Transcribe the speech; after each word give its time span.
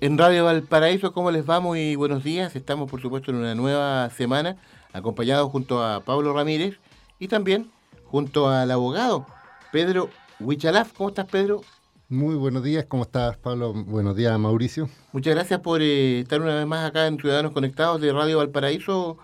en 0.00 0.16
Radio 0.16 0.46
Valparaíso, 0.46 1.12
¿cómo 1.12 1.30
les 1.30 1.48
va? 1.48 1.60
Muy 1.60 1.94
buenos 1.94 2.24
días. 2.24 2.56
Estamos, 2.56 2.90
por 2.90 3.02
supuesto, 3.02 3.30
en 3.30 3.36
una 3.36 3.54
nueva 3.54 4.08
semana, 4.10 4.56
acompañados 4.94 5.50
junto 5.50 5.84
a 5.84 6.00
Pablo 6.00 6.32
Ramírez 6.32 6.78
y 7.18 7.28
también 7.28 7.70
junto 8.06 8.48
al 8.48 8.70
abogado 8.70 9.26
Pedro 9.72 10.08
Huichalaf. 10.40 10.94
¿Cómo 10.94 11.10
estás, 11.10 11.26
Pedro? 11.26 11.60
Muy 12.08 12.34
buenos 12.34 12.64
días, 12.64 12.86
¿cómo 12.86 13.02
estás, 13.02 13.36
Pablo? 13.36 13.74
Buenos 13.74 14.16
días, 14.16 14.36
Mauricio. 14.38 14.88
Muchas 15.12 15.34
gracias 15.34 15.60
por 15.60 15.82
eh, 15.82 16.20
estar 16.20 16.40
una 16.40 16.54
vez 16.54 16.66
más 16.66 16.88
acá 16.88 17.06
en 17.06 17.18
Ciudadanos 17.18 17.52
Conectados 17.52 18.00
de 18.00 18.10
Radio 18.10 18.38
Valparaíso. 18.38 19.18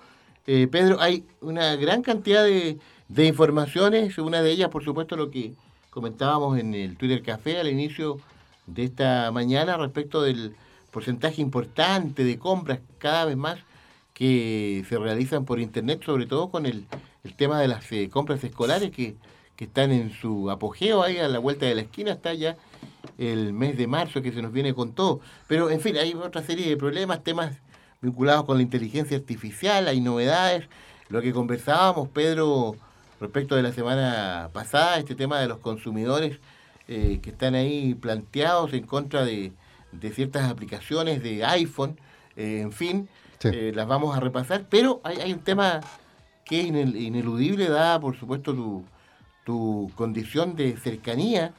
Eh, 0.47 0.69
Pedro, 0.70 1.00
hay 1.00 1.24
una 1.41 1.74
gran 1.77 2.02
cantidad 2.02 2.45
de, 2.45 2.78
de 3.08 3.24
informaciones, 3.24 4.19
una 4.19 4.42
de 4.42 4.50
ellas, 4.50 4.69
por 4.69 4.84
supuesto, 4.84 5.16
lo 5.16 5.30
que 5.30 5.55
comentábamos 5.88 6.58
en 6.58 6.74
el 6.74 6.98
Twitter 6.98 7.22
Café 7.22 7.58
al 7.58 7.69
inicio 7.69 8.19
de 8.66 8.84
esta 8.84 9.30
mañana 9.33 9.78
respecto 9.78 10.20
del 10.20 10.55
porcentaje 10.96 11.42
importante 11.42 12.24
de 12.24 12.38
compras 12.38 12.78
cada 12.96 13.27
vez 13.27 13.36
más 13.36 13.59
que 14.14 14.82
se 14.88 14.97
realizan 14.97 15.44
por 15.44 15.61
internet, 15.61 16.02
sobre 16.02 16.25
todo 16.25 16.50
con 16.50 16.64
el, 16.64 16.86
tema 17.36 17.61
de 17.61 17.69
las 17.69 17.92
eh, 17.92 18.08
compras 18.08 18.42
escolares 18.42 18.91
que, 18.92 19.14
están 19.58 19.92
en 19.92 20.11
su 20.11 20.50
apogeo 20.50 21.02
ahí 21.02 21.19
a 21.19 21.28
la 21.28 21.39
vuelta 21.39 21.67
de 21.67 21.74
la 21.74 21.83
esquina, 21.83 22.12
está 22.12 22.33
ya 22.33 22.56
el 23.19 23.52
mes 23.52 23.77
de 23.77 23.86
marzo 23.86 24.22
que 24.22 24.33
se 24.33 24.41
nos 24.41 24.52
viene 24.52 24.72
con 24.72 24.92
todo. 24.92 25.20
Pero 25.48 25.69
en 25.69 25.83
fin, 25.83 25.98
hay 25.98 26.14
otra 26.14 26.42
serie 26.42 26.67
de 26.67 26.78
problemas, 26.78 27.22
temas 27.22 27.58
vinculados 28.00 28.47
con 28.47 28.56
la 28.56 28.62
inteligencia 28.62 29.19
artificial, 29.19 29.89
hay 29.89 30.00
novedades, 30.00 30.67
lo 31.11 31.20
que 31.20 31.34
conversábamos, 31.34 32.08
Pedro, 32.08 32.77
respecto 33.20 33.55
de 33.55 33.62
la 33.62 33.72
semana 33.72 34.48
pasada, 34.55 34.98
este 34.98 35.14
tema 35.14 35.41
de 35.41 35.48
los 35.48 35.58
consumidores 35.58 36.39
eh, 36.89 37.20
que 37.22 37.30
están 37.30 37.55
ahí 37.55 37.94
planteados 37.94 38.72
en 38.72 38.86
contra 38.86 39.27
de, 39.27 39.52
ciertas 40.14 40.50
aplicaciones 40.50 41.22
de 41.22 41.44
iPhone, 41.44 41.98
eh, 42.36 42.61
en 42.61 42.72
fin, 42.72 43.08
eh, 43.44 43.72
las 43.75 43.86
vamos 43.86 44.16
a 44.16 44.20
repasar, 44.20 44.66
pero 44.69 45.00
hay, 45.05 45.33
un 45.33 45.41
tema 45.41 45.80
que 46.44 46.61
es 46.61 46.66
ineludible, 46.66 47.69
dada 47.69 48.00
por 48.00 48.17
supuesto 48.17 48.55
tu, 48.55 48.84
tu 49.44 49.91
condición 49.94 50.56
de 50.56 50.77
cercanía 50.77 51.52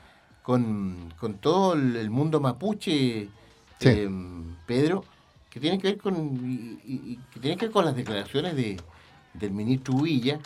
con, 0.43 1.13
todo 1.41 1.73
el, 1.73 2.09
mundo 2.09 2.39
mapuche, 2.39 3.30
Pedro, 4.65 5.03
que 5.49 5.59
tiene 5.59 5.77
que 5.77 5.89
ver 5.89 5.97
con 5.97 6.80
que 7.33 7.39
tiene 7.39 7.58
que 7.58 7.65
ver 7.65 7.71
con 7.71 7.85
las 7.85 7.95
declaraciones 7.95 8.55
de, 8.55 8.77
del 9.33 9.52
ministro 9.52 9.95
Villa 9.95 10.39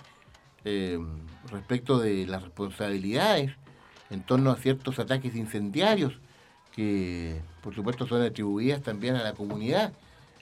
respecto 1.52 2.00
de 2.00 2.26
las 2.26 2.42
responsabilidades 2.42 3.52
en 4.10 4.24
torno 4.24 4.52
a 4.52 4.58
ciertos 4.58 5.00
ataques 5.00 5.36
incendiarios 5.36 6.14
que 6.82 7.42
por 7.62 7.76
supuesto 7.76 8.08
son 8.08 8.24
atribuidas 8.24 8.82
también 8.82 9.16
a 9.16 9.24
la 9.24 9.34
comunidad 9.34 9.94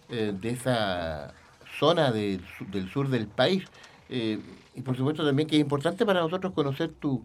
eh, 0.09 0.33
de 0.39 0.49
esa 0.51 1.33
zona 1.77 2.11
del 2.11 2.41
sur 2.93 3.09
del 3.09 3.27
país. 3.27 3.63
Eh, 4.09 4.39
y 4.73 4.81
por 4.81 4.95
supuesto 4.95 5.25
también 5.25 5.47
que 5.47 5.57
es 5.57 5.61
importante 5.61 6.05
para 6.05 6.21
nosotros 6.21 6.53
conocer 6.53 6.91
tu, 6.99 7.21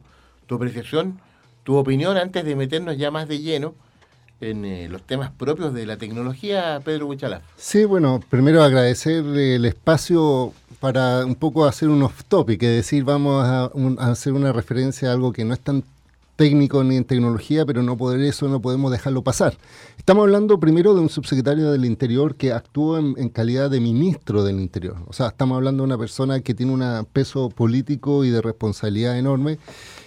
apreciación, 0.50 1.20
tu 1.62 1.76
opinión 1.76 2.16
antes 2.16 2.44
de 2.44 2.56
meternos 2.56 2.96
ya 2.98 3.10
más 3.12 3.28
de 3.28 3.38
lleno 3.38 3.74
en 4.40 4.64
eh, 4.64 4.88
los 4.88 5.02
temas 5.02 5.30
propios 5.30 5.72
de 5.72 5.86
la 5.86 5.96
tecnología, 5.96 6.80
Pedro 6.84 7.06
Huichalaf. 7.06 7.42
Sí, 7.56 7.84
bueno, 7.84 8.20
primero 8.28 8.64
agradecer 8.64 9.24
el 9.24 9.64
espacio 9.64 10.52
para 10.80 11.24
un 11.24 11.36
poco 11.36 11.66
hacer 11.66 11.88
un 11.88 12.02
off 12.02 12.24
topic, 12.24 12.62
es 12.64 12.76
decir, 12.76 13.04
vamos 13.04 13.44
a, 13.44 13.70
a 13.98 14.10
hacer 14.10 14.32
una 14.32 14.52
referencia 14.52 15.08
a 15.08 15.12
algo 15.12 15.32
que 15.32 15.44
no 15.44 15.54
es 15.54 15.60
tan 15.60 15.84
técnico 16.36 16.82
ni 16.82 16.96
en 16.96 17.04
tecnología, 17.04 17.64
pero 17.64 17.82
no 17.82 17.96
poder 17.96 18.20
eso 18.20 18.48
no 18.48 18.60
podemos 18.60 18.90
dejarlo 18.90 19.22
pasar. 19.22 19.56
Estamos 19.96 20.24
hablando 20.24 20.58
primero 20.58 20.94
de 20.94 21.00
un 21.00 21.08
subsecretario 21.08 21.70
del 21.70 21.84
Interior 21.84 22.34
que 22.36 22.52
actuó 22.52 22.98
en, 22.98 23.28
calidad 23.28 23.70
de 23.70 23.80
ministro 23.80 24.44
del 24.44 24.60
Interior. 24.60 24.96
O 25.06 25.12
sea, 25.12 25.28
estamos 25.28 25.56
hablando 25.56 25.82
de 25.82 25.86
una 25.86 25.98
persona 25.98 26.40
que 26.40 26.54
tiene 26.54 26.72
un 26.72 27.06
peso 27.12 27.48
político 27.48 28.24
y 28.24 28.30
de 28.30 28.42
responsabilidad 28.42 29.18
enorme. 29.18 29.58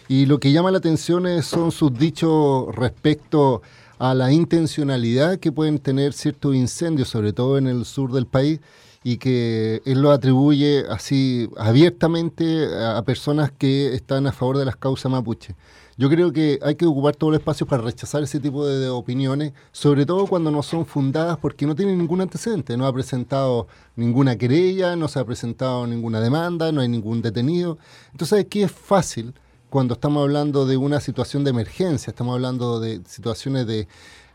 Y 0.08 0.26
lo 0.26 0.40
que 0.40 0.52
llama 0.52 0.72
la 0.72 0.78
atención 0.78 1.26
son 1.44 1.72
sus 1.72 1.94
dichos 1.94 2.74
respecto 2.76 3.62
a 4.00 4.14
la 4.14 4.32
intencionalidad 4.32 5.40
que 5.40 5.52
pueden 5.52 5.80
tener 5.80 6.14
ciertos 6.14 6.56
incendios, 6.56 7.10
sobre 7.10 7.34
todo 7.34 7.58
en 7.58 7.68
el 7.68 7.86
sur 7.86 8.12
del 8.12 8.28
país, 8.28 8.60
y 9.04 9.18
que 9.18 9.82
él 9.86 10.02
lo 10.02 10.12
atribuye 10.12 10.86
así 10.90 11.50
abiertamente 11.58 12.68
a 12.76 13.02
personas 13.04 13.52
que 13.52 13.94
están 13.96 14.28
a 14.28 14.32
favor 14.32 14.58
de 14.58 14.66
las 14.66 14.76
causas 14.76 15.12
mapuche. 15.12 15.56
Yo 16.00 16.10
creo 16.10 16.32
que 16.32 16.60
hay 16.62 16.76
que 16.76 16.86
ocupar 16.86 17.16
todo 17.16 17.32
el 17.32 17.38
espacio 17.38 17.66
para 17.66 17.82
rechazar 17.82 18.22
ese 18.22 18.40
tipo 18.40 18.68
de, 18.68 18.88
opiniones, 18.88 19.54
sobre 19.72 20.06
todo 20.06 20.28
cuando 20.28 20.52
no 20.52 20.62
son 20.62 20.86
fundadas 20.86 21.40
porque 21.40 21.66
no 21.66 21.76
tienen 21.76 21.98
ningún 21.98 22.22
antecedente. 22.22 22.78
No 22.78 22.86
ha 22.86 22.94
presentado 22.94 23.68
ninguna 23.96 24.38
querella, 24.38 24.96
no 24.96 25.08
se 25.08 25.20
ha 25.20 25.26
presentado 25.26 25.88
ninguna 25.88 26.22
demanda, 26.22 26.72
no 26.72 26.82
hay 26.82 26.88
ningún 26.88 27.24
detenido. 27.24 27.80
Entonces 28.12 28.46
aquí 28.46 28.62
es 28.62 28.72
fácil 28.72 29.34
cuando 29.72 29.96
estamos 29.96 30.22
hablando 30.22 30.68
de 30.68 30.78
una 30.78 31.00
situación 31.00 31.44
de 31.44 31.50
emergencia, 31.50 32.12
estamos 32.12 32.36
hablando 32.36 32.80
de 32.80 33.02
situaciones 33.08 33.66
de 33.66 33.88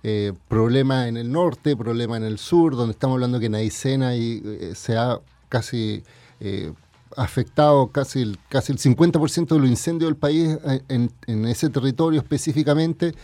eh, 0.03 0.33
problemas 0.49 1.07
en 1.07 1.17
el 1.17 1.31
norte, 1.31 1.77
problemas 1.77 2.19
en 2.19 2.25
el 2.25 2.39
sur, 2.39 2.75
donde 2.75 2.93
estamos 2.93 3.15
hablando 3.15 3.39
que 3.39 3.47
en 3.47 3.55
Aicena 3.55 4.17
y, 4.17 4.43
eh, 4.45 4.73
se 4.75 4.97
ha 4.97 5.21
casi 5.49 6.03
eh, 6.41 6.73
afectado 7.17 7.89
casi 7.89 8.23
el, 8.23 8.39
casi 8.49 8.73
el 8.73 8.79
50% 8.79 9.47
de 9.49 9.59
los 9.59 9.69
incendios 9.69 10.09
del 10.09 10.17
país 10.17 10.57
eh, 10.65 11.09
en, 11.27 11.47
ese 11.47 11.69
territorio 11.71 12.21
específicamente. 12.21 13.15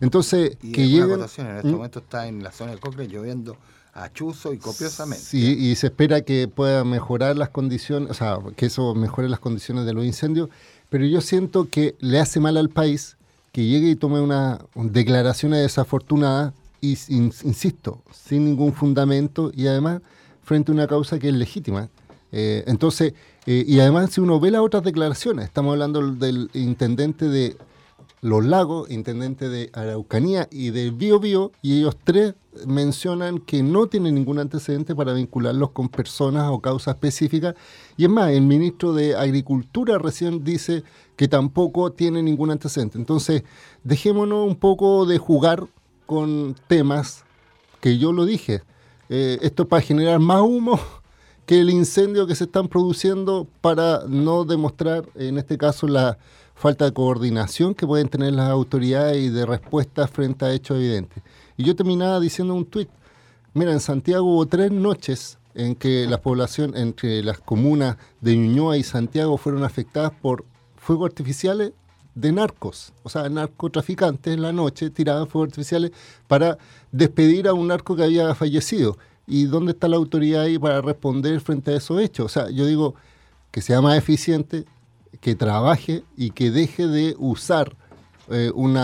Entonces, 0.00 0.56
que 0.56 0.84
en 0.84 1.22
este 1.22 1.42
¿Mm? 1.64 1.70
momento 1.70 1.98
está 1.98 2.28
en 2.28 2.42
la 2.42 2.52
zona 2.52 2.72
de 2.72 2.78
Cocle 2.78 3.08
lloviendo 3.08 3.56
a 3.94 4.12
chuzo 4.12 4.52
y 4.52 4.58
copiosamente. 4.58 5.24
Sí, 5.24 5.56
y 5.58 5.74
se 5.74 5.88
espera 5.88 6.20
que 6.20 6.48
pueda 6.48 6.84
mejorar 6.84 7.36
las 7.36 7.48
condiciones, 7.48 8.10
o 8.10 8.14
sea, 8.14 8.38
que 8.56 8.66
eso 8.66 8.94
mejore 8.94 9.28
las 9.28 9.40
condiciones 9.40 9.86
de 9.86 9.92
los 9.92 10.04
incendios, 10.04 10.48
pero 10.88 11.04
yo 11.04 11.20
siento 11.20 11.68
que 11.68 11.96
le 11.98 12.20
hace 12.20 12.40
mal 12.40 12.56
al 12.56 12.68
país 12.68 13.16
que 13.52 13.64
llegue 13.64 13.90
y 13.90 13.96
tome 13.96 14.20
una, 14.20 14.60
declaraciones 14.74 15.62
desafortunadas 15.62 16.52
y, 16.80 16.96
insisto, 17.08 18.02
sin 18.12 18.44
ningún 18.44 18.72
fundamento 18.72 19.50
y 19.54 19.66
además 19.66 20.00
frente 20.44 20.70
a 20.70 20.74
una 20.74 20.86
causa 20.86 21.18
que 21.18 21.28
es 21.28 21.34
legítima. 21.34 21.88
Eh, 22.32 22.64
entonces, 22.66 23.14
eh, 23.46 23.64
y 23.66 23.80
además 23.80 24.10
si 24.10 24.20
uno 24.20 24.38
ve 24.40 24.50
las 24.50 24.60
otras 24.60 24.82
declaraciones, 24.82 25.46
estamos 25.46 25.72
hablando 25.72 26.12
del 26.12 26.50
intendente 26.54 27.28
de 27.28 27.56
Los 28.20 28.44
Lagos, 28.44 28.90
intendente 28.90 29.48
de 29.48 29.70
Araucanía 29.72 30.48
y 30.50 30.70
de 30.70 30.90
Bio 30.90 31.20
Bio, 31.20 31.52
y 31.62 31.78
ellos 31.78 31.96
tres 32.02 32.34
mencionan 32.66 33.38
que 33.38 33.62
no 33.62 33.86
tienen 33.86 34.16
ningún 34.16 34.38
antecedente 34.38 34.94
para 34.94 35.12
vincularlos 35.12 35.70
con 35.70 35.88
personas 35.88 36.50
o 36.50 36.60
causas 36.60 36.94
específicas. 36.94 37.54
Y 37.96 38.04
es 38.04 38.10
más, 38.10 38.30
el 38.30 38.42
ministro 38.42 38.92
de 38.92 39.16
Agricultura 39.16 39.98
recién 39.98 40.44
dice 40.44 40.82
que 41.16 41.28
tampoco 41.28 41.92
tiene 41.92 42.22
ningún 42.22 42.50
antecedente. 42.50 42.98
Entonces, 42.98 43.44
dejémonos 43.84 44.46
un 44.46 44.56
poco 44.56 45.06
de 45.06 45.18
jugar 45.18 45.66
con 46.06 46.56
temas 46.66 47.24
que 47.80 47.98
yo 47.98 48.12
lo 48.12 48.24
dije. 48.24 48.62
Eh, 49.08 49.38
esto 49.42 49.62
es 49.62 49.68
para 49.68 49.82
generar 49.82 50.18
más 50.18 50.42
humo 50.42 50.78
que 51.48 51.62
el 51.62 51.70
incendio 51.70 52.26
que 52.26 52.34
se 52.34 52.44
están 52.44 52.68
produciendo 52.68 53.46
para 53.62 54.02
no 54.06 54.44
demostrar, 54.44 55.08
en 55.14 55.38
este 55.38 55.56
caso, 55.56 55.88
la 55.88 56.18
falta 56.54 56.84
de 56.84 56.92
coordinación 56.92 57.74
que 57.74 57.86
pueden 57.86 58.10
tener 58.10 58.34
las 58.34 58.50
autoridades 58.50 59.16
y 59.16 59.30
de 59.30 59.46
respuesta 59.46 60.06
frente 60.08 60.44
a 60.44 60.52
hechos 60.52 60.76
evidentes. 60.76 61.22
Y 61.56 61.64
yo 61.64 61.74
terminaba 61.74 62.20
diciendo 62.20 62.54
un 62.54 62.66
tuit, 62.66 62.90
mira, 63.54 63.72
en 63.72 63.80
Santiago 63.80 64.26
hubo 64.26 64.44
tres 64.44 64.70
noches 64.70 65.38
en 65.54 65.74
que 65.74 66.06
la 66.06 66.20
población 66.20 66.76
entre 66.76 67.22
las 67.22 67.38
comunas 67.38 67.96
de 68.20 68.36
Ñuñoa 68.36 68.76
y 68.76 68.82
Santiago 68.82 69.38
fueron 69.38 69.64
afectadas 69.64 70.12
por 70.20 70.44
fuegos 70.76 71.06
artificiales 71.06 71.72
de 72.14 72.30
narcos, 72.30 72.92
o 73.04 73.08
sea, 73.08 73.26
narcotraficantes 73.30 74.34
en 74.34 74.42
la 74.42 74.52
noche 74.52 74.90
tiraban 74.90 75.28
fuegos 75.28 75.48
artificiales 75.48 75.92
para 76.26 76.58
despedir 76.92 77.48
a 77.48 77.54
un 77.54 77.68
narco 77.68 77.96
que 77.96 78.02
había 78.02 78.34
fallecido. 78.34 78.98
¿Y 79.28 79.44
dónde 79.44 79.72
está 79.72 79.88
la 79.88 79.96
autoridad 79.96 80.42
ahí 80.42 80.58
para 80.58 80.80
responder 80.80 81.40
frente 81.40 81.72
a 81.72 81.76
esos 81.76 82.00
hechos? 82.00 82.26
O 82.26 82.28
sea, 82.30 82.50
yo 82.50 82.64
digo 82.64 82.94
que 83.50 83.60
sea 83.60 83.82
más 83.82 83.98
eficiente, 83.98 84.64
que 85.20 85.34
trabaje 85.34 86.02
y 86.16 86.30
que 86.30 86.50
deje 86.50 86.86
de 86.86 87.14
usar 87.18 87.76
eh, 88.30 88.50
un 88.54 88.78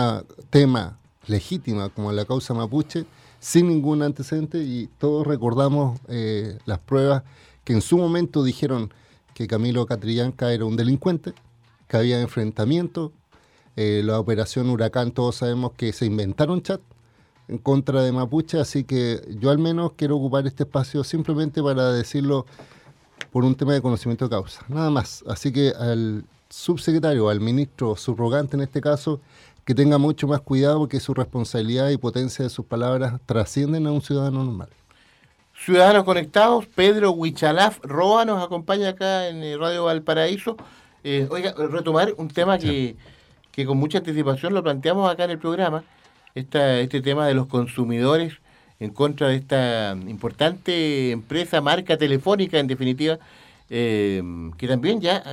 tema 0.51 0.99
legítima 1.27 1.89
como 1.89 2.11
la 2.11 2.25
causa 2.25 2.53
mapuche 2.53 3.05
sin 3.39 3.67
ningún 3.67 4.03
antecedente 4.03 4.59
y 4.59 4.87
todos 4.99 5.25
recordamos 5.25 5.99
eh, 6.09 6.59
las 6.65 6.79
pruebas 6.79 7.23
que 7.63 7.73
en 7.73 7.81
su 7.81 7.97
momento 7.97 8.43
dijeron 8.43 8.93
que 9.33 9.47
Camilo 9.47 9.85
Catrillanca 9.85 10.53
era 10.53 10.65
un 10.65 10.75
delincuente, 10.75 11.33
que 11.87 11.97
había 11.97 12.21
enfrentamiento, 12.21 13.11
eh, 13.75 14.01
la 14.03 14.19
operación 14.19 14.69
Huracán 14.69 15.11
todos 15.11 15.37
sabemos 15.37 15.73
que 15.73 15.91
se 15.91 16.05
inventaron 16.05 16.61
chat 16.61 16.81
en 17.47 17.57
contra 17.57 18.01
de 18.01 18.11
Mapuche, 18.11 18.59
así 18.59 18.83
que 18.83 19.21
yo 19.39 19.49
al 19.49 19.59
menos 19.59 19.93
quiero 19.95 20.17
ocupar 20.17 20.47
este 20.47 20.63
espacio 20.63 21.03
simplemente 21.03 21.61
para 21.61 21.91
decirlo 21.91 22.45
por 23.31 23.43
un 23.43 23.55
tema 23.55 23.73
de 23.73 23.81
conocimiento 23.81 24.25
de 24.25 24.29
causa, 24.29 24.63
nada 24.67 24.89
más. 24.89 25.23
Así 25.27 25.51
que 25.51 25.73
al 25.77 26.25
subsecretario, 26.49 27.29
al 27.29 27.39
ministro 27.39 27.95
subrogante 27.95 28.55
en 28.55 28.63
este 28.63 28.81
caso, 28.81 29.19
que 29.65 29.73
tenga 29.73 29.97
mucho 29.97 30.27
más 30.27 30.41
cuidado 30.41 30.79
porque 30.79 30.99
su 30.99 31.13
responsabilidad 31.13 31.89
y 31.89 31.97
potencia 31.97 32.43
de 32.43 32.49
sus 32.49 32.65
palabras 32.65 33.19
trascienden 33.25 33.87
a 33.87 33.91
un 33.91 34.01
ciudadano 34.01 34.43
normal. 34.43 34.69
Ciudadanos 35.57 36.03
conectados, 36.03 36.65
Pedro 36.67 37.11
Huichalaf 37.11 37.79
Roa 37.81 38.25
nos 38.25 38.43
acompaña 38.43 38.89
acá 38.89 39.27
en 39.29 39.41
eh, 39.43 39.57
Radio 39.57 39.85
Valparaíso. 39.85 40.57
Eh, 41.03 41.27
oiga, 41.31 41.53
retomar 41.57 42.13
un 42.17 42.27
tema 42.27 42.57
que, 42.57 42.95
que, 43.51 43.65
con 43.65 43.77
mucha 43.77 43.99
anticipación 43.99 44.53
lo 44.53 44.61
planteamos 44.61 45.09
acá 45.09 45.23
en 45.23 45.31
el 45.31 45.39
programa, 45.39 45.83
esta, 46.35 46.79
este 46.79 47.01
tema 47.01 47.27
de 47.27 47.33
los 47.33 47.47
consumidores 47.47 48.33
en 48.79 48.91
contra 48.91 49.29
de 49.29 49.37
esta 49.37 49.97
importante 50.07 51.11
empresa, 51.11 51.61
marca 51.61 51.97
telefónica 51.97 52.59
en 52.59 52.67
definitiva, 52.67 53.17
eh, 53.69 54.21
que 54.57 54.67
también 54.67 55.01
ya 55.01 55.23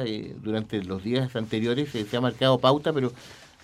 durante 0.43 0.83
los 0.83 1.03
días 1.03 1.35
anteriores 1.37 1.91
se 1.91 2.17
ha 2.17 2.21
marcado 2.21 2.59
pauta, 2.59 2.93
pero 2.93 3.13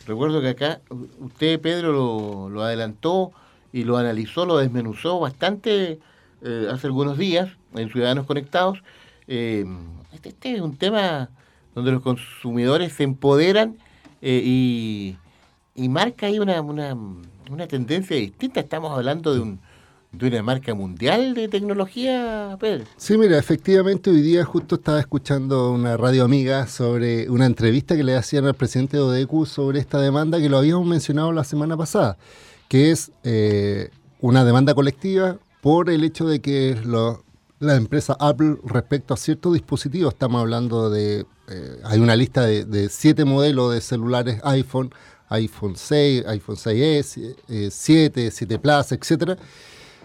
recuerdo 0.06 0.40
que 0.40 0.48
acá 0.48 0.80
usted, 1.20 1.60
Pedro, 1.60 1.92
lo, 1.92 2.48
lo 2.50 2.62
adelantó 2.62 3.32
y 3.72 3.84
lo 3.84 3.96
analizó, 3.96 4.46
lo 4.46 4.58
desmenuzó 4.58 5.20
bastante 5.20 5.98
eh, 6.42 6.68
hace 6.70 6.86
algunos 6.86 7.18
días 7.18 7.50
en 7.74 7.90
Ciudadanos 7.90 8.26
Conectados. 8.26 8.82
Eh, 9.26 9.64
este, 10.12 10.30
este, 10.30 10.54
es 10.54 10.60
un 10.60 10.76
tema 10.76 11.30
donde 11.74 11.92
los 11.92 12.02
consumidores 12.02 12.92
se 12.92 13.04
empoderan 13.04 13.76
eh, 14.22 15.16
y, 15.78 15.88
marca 15.88 16.26
ahí 16.26 16.38
una, 16.38 16.60
una, 16.60 16.96
una, 17.50 17.66
tendencia 17.66 18.16
distinta. 18.16 18.60
Estamos 18.60 18.92
hablando 18.92 19.32
de, 19.34 19.40
un, 19.40 19.60
de 20.12 20.28
una 20.28 20.42
marca 20.42 20.74
mundial 20.74 21.34
de 21.34 21.48
tecnología, 21.48 22.56
Pedro. 22.60 22.84
Sí, 22.96 23.16
mira, 23.16 23.38
efectivamente 23.38 24.10
hoy 24.10 24.20
día 24.20 24.44
justo 24.44 24.74
estaba 24.74 25.00
escuchando 25.00 25.72
una 25.72 25.96
radio 25.96 26.24
amiga 26.24 26.66
sobre 26.66 27.30
una 27.30 27.46
entrevista 27.46 27.96
que 27.96 28.04
le 28.04 28.16
hacían 28.16 28.46
al 28.46 28.54
presidente 28.54 28.96
de 28.96 29.02
ODECU 29.02 29.46
sobre 29.46 29.78
esta 29.78 30.00
demanda 30.00 30.38
que 30.38 30.48
lo 30.48 30.58
habíamos 30.58 30.86
mencionado 30.86 31.32
la 31.32 31.44
semana 31.44 31.76
pasada, 31.76 32.18
que 32.68 32.90
es 32.90 33.12
una 34.20 34.44
demanda 34.44 34.74
colectiva 34.74 35.38
por 35.60 35.90
el 35.90 36.04
hecho 36.04 36.26
de 36.26 36.40
que 36.40 36.76
la 37.60 37.76
empresa 37.76 38.16
Apple 38.20 38.56
respecto 38.64 39.14
a 39.14 39.16
ciertos 39.16 39.54
dispositivos, 39.54 40.14
estamos 40.14 40.40
hablando 40.40 40.90
de, 40.90 41.26
eh, 41.48 41.80
hay 41.84 41.98
una 41.98 42.14
lista 42.14 42.46
de, 42.46 42.88
siete 42.90 43.24
modelos 43.24 43.72
de 43.72 43.80
celulares 43.80 44.40
iPhone, 44.44 44.90
iPhone 45.30 45.76
6, 45.76 46.26
iPhone 46.26 46.56
6S, 46.56 47.70
7, 47.70 48.30
7 48.30 48.58
Plus, 48.58 48.92
etcétera, 48.92 49.36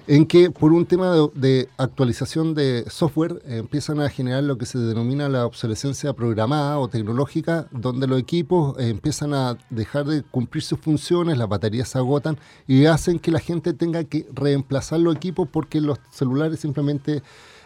en 0.08 0.26
que 0.26 0.52
por 0.52 0.74
un 0.74 0.86
tema 0.86 1.16
de, 1.34 1.70
actualización 1.78 2.54
de 2.54 2.84
software 2.90 3.42
eh, 3.46 3.58
empiezan 3.58 4.02
a 4.02 4.10
generar 4.10 4.44
lo 4.44 4.58
que 4.58 4.66
se 4.66 4.78
denomina 4.78 5.30
la 5.30 5.46
obsolescencia 5.46 6.14
programada 6.14 6.78
o 6.80 6.90
tecnológica, 6.90 7.68
donde 7.72 8.08
los 8.08 8.20
equipos 8.20 8.78
eh, 8.80 8.90
empiezan 8.90 9.34
a 9.34 9.58
dejar 9.70 10.06
de 10.06 10.24
cumplir 10.24 10.64
sus 10.64 10.80
funciones, 10.80 11.38
las 11.38 11.48
baterías 11.48 11.88
se 11.88 11.98
agotan 11.98 12.38
y 12.68 12.86
hacen 12.86 13.20
que 13.20 13.32
la 13.32 13.40
gente 13.40 13.74
tenga 13.74 14.04
que 14.04 14.28
reemplazar 14.34 15.00
los 15.00 15.16
equipos 15.16 15.48
porque 15.50 15.80
los 15.80 16.00
celulares 16.12 16.60
simplemente 16.60 17.24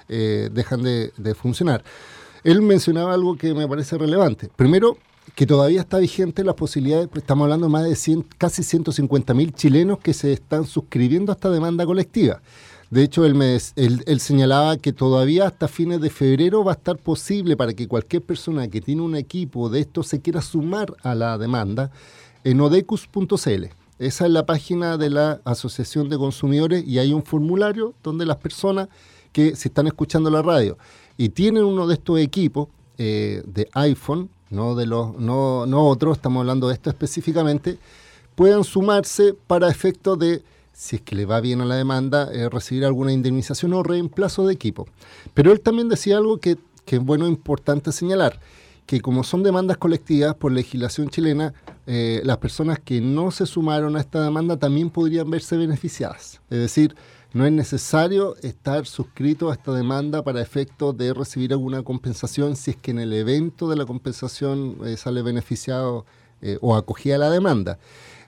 eh, 0.07 0.49
dejan 0.53 0.83
de, 0.83 1.11
de 1.17 1.33
funcionar. 1.33 1.83
Él 2.43 2.61
mencionaba 2.61 3.13
algo 3.13 3.35
que 3.35 3.53
me 3.55 3.67
parece 3.67 3.97
relevante. 3.97 4.49
Primero, 4.55 4.97
que 5.37 5.45
todavía 5.45 5.81
está 5.81 5.99
vigente 5.99 6.43
las 6.43 6.55
posibilidades, 6.55 7.09
estamos 7.13 7.43
hablando 7.43 7.69
más 7.69 7.83
de 7.83 7.95
100, 7.95 8.25
casi 8.39 8.63
150 8.63 9.35
mil 9.35 9.53
chilenos 9.53 9.99
que 9.99 10.15
se 10.15 10.33
están 10.33 10.65
suscribiendo 10.65 11.31
a 11.31 11.35
esta 11.35 11.51
demanda 11.51 11.85
colectiva. 11.85 12.41
De 12.89 13.03
hecho, 13.03 13.23
él, 13.23 13.39
él, 13.75 14.19
señalaba 14.19 14.77
que 14.77 14.93
todavía 14.93 15.45
hasta 15.45 15.67
fines 15.67 16.01
de 16.01 16.09
febrero 16.09 16.63
va 16.63 16.71
a 16.71 16.75
estar 16.75 16.97
posible 16.97 17.55
para 17.55 17.73
que 17.73 17.87
cualquier 17.87 18.23
persona 18.23 18.67
que 18.67 18.81
tiene 18.81 19.03
un 19.03 19.15
equipo 19.15 19.69
de 19.69 19.81
esto 19.81 20.01
se 20.01 20.21
quiera 20.21 20.41
sumar 20.41 20.95
a 21.03 21.13
la 21.13 21.37
demanda 21.37 21.91
en 22.43 22.59
odecus.cl. 22.59 23.65
Esa 23.99 24.25
es 24.25 24.31
la 24.31 24.43
página 24.43 24.97
de 24.97 25.11
la 25.11 25.41
Asociación 25.45 26.09
de 26.09 26.17
Consumidores 26.17 26.83
y 26.83 26.97
hay 26.97 27.13
un 27.13 27.21
formulario 27.21 27.93
donde 28.01 28.25
las 28.25 28.37
personas 28.37 28.87
que 29.31 29.55
se 29.55 29.67
están 29.67 29.85
escuchando 29.85 30.31
la 30.31 30.41
radio 30.41 30.79
y 31.15 31.29
tienen 31.29 31.63
uno 31.63 31.85
de 31.85 31.93
estos 31.93 32.17
equipos 32.17 32.69
eh, 32.97 33.43
de 33.45 33.69
iPhone, 33.73 34.31
no 34.49 34.75
de 34.75 34.85
los 34.85 35.17
no, 35.17 35.65
no 35.65 35.87
otros, 35.87 36.17
estamos 36.17 36.41
hablando 36.41 36.67
de 36.67 36.73
esto 36.73 36.89
específicamente, 36.89 37.77
puedan 38.35 38.63
sumarse 38.63 39.33
para 39.33 39.69
efecto 39.69 40.15
de, 40.15 40.43
si 40.73 40.97
es 40.97 41.01
que 41.01 41.15
le 41.15 41.25
va 41.25 41.41
bien 41.41 41.61
a 41.61 41.65
la 41.65 41.75
demanda, 41.75 42.29
eh, 42.31 42.49
recibir 42.49 42.85
alguna 42.85 43.11
indemnización 43.11 43.73
o 43.73 43.83
reemplazo 43.83 44.45
de 44.45 44.53
equipo. 44.53 44.87
Pero 45.33 45.51
él 45.51 45.61
también 45.61 45.89
decía 45.89 46.17
algo 46.17 46.37
que, 46.37 46.57
que 46.85 46.97
es 46.97 47.03
bueno 47.03 47.27
importante 47.27 47.91
señalar, 47.91 48.39
que 48.85 49.01
como 49.01 49.23
son 49.23 49.43
demandas 49.43 49.77
colectivas 49.77 50.35
por 50.35 50.51
legislación 50.51 51.09
chilena, 51.09 51.53
eh, 51.87 52.21
las 52.23 52.37
personas 52.37 52.79
que 52.79 53.01
no 53.01 53.31
se 53.31 53.45
sumaron 53.45 53.97
a 53.97 53.99
esta 53.99 54.23
demanda 54.23 54.57
también 54.57 54.89
podrían 54.89 55.29
verse 55.29 55.57
beneficiadas. 55.57 56.39
Es 56.49 56.59
decir, 56.59 56.95
no 57.33 57.45
es 57.45 57.51
necesario 57.51 58.35
estar 58.41 58.85
suscrito 58.85 59.49
a 59.49 59.53
esta 59.53 59.73
demanda 59.73 60.23
para 60.23 60.41
efecto 60.41 60.93
de 60.93 61.13
recibir 61.13 61.51
alguna 61.51 61.83
compensación 61.83 62.55
si 62.55 62.71
es 62.71 62.77
que 62.77 62.91
en 62.91 62.99
el 62.99 63.13
evento 63.13 63.69
de 63.69 63.75
la 63.75 63.85
compensación 63.85 64.77
eh, 64.85 64.97
sale 64.97 65.21
beneficiado 65.21 66.05
eh, 66.41 66.57
o 66.61 66.75
acogida 66.75 67.17
la 67.17 67.29
demanda. 67.29 67.79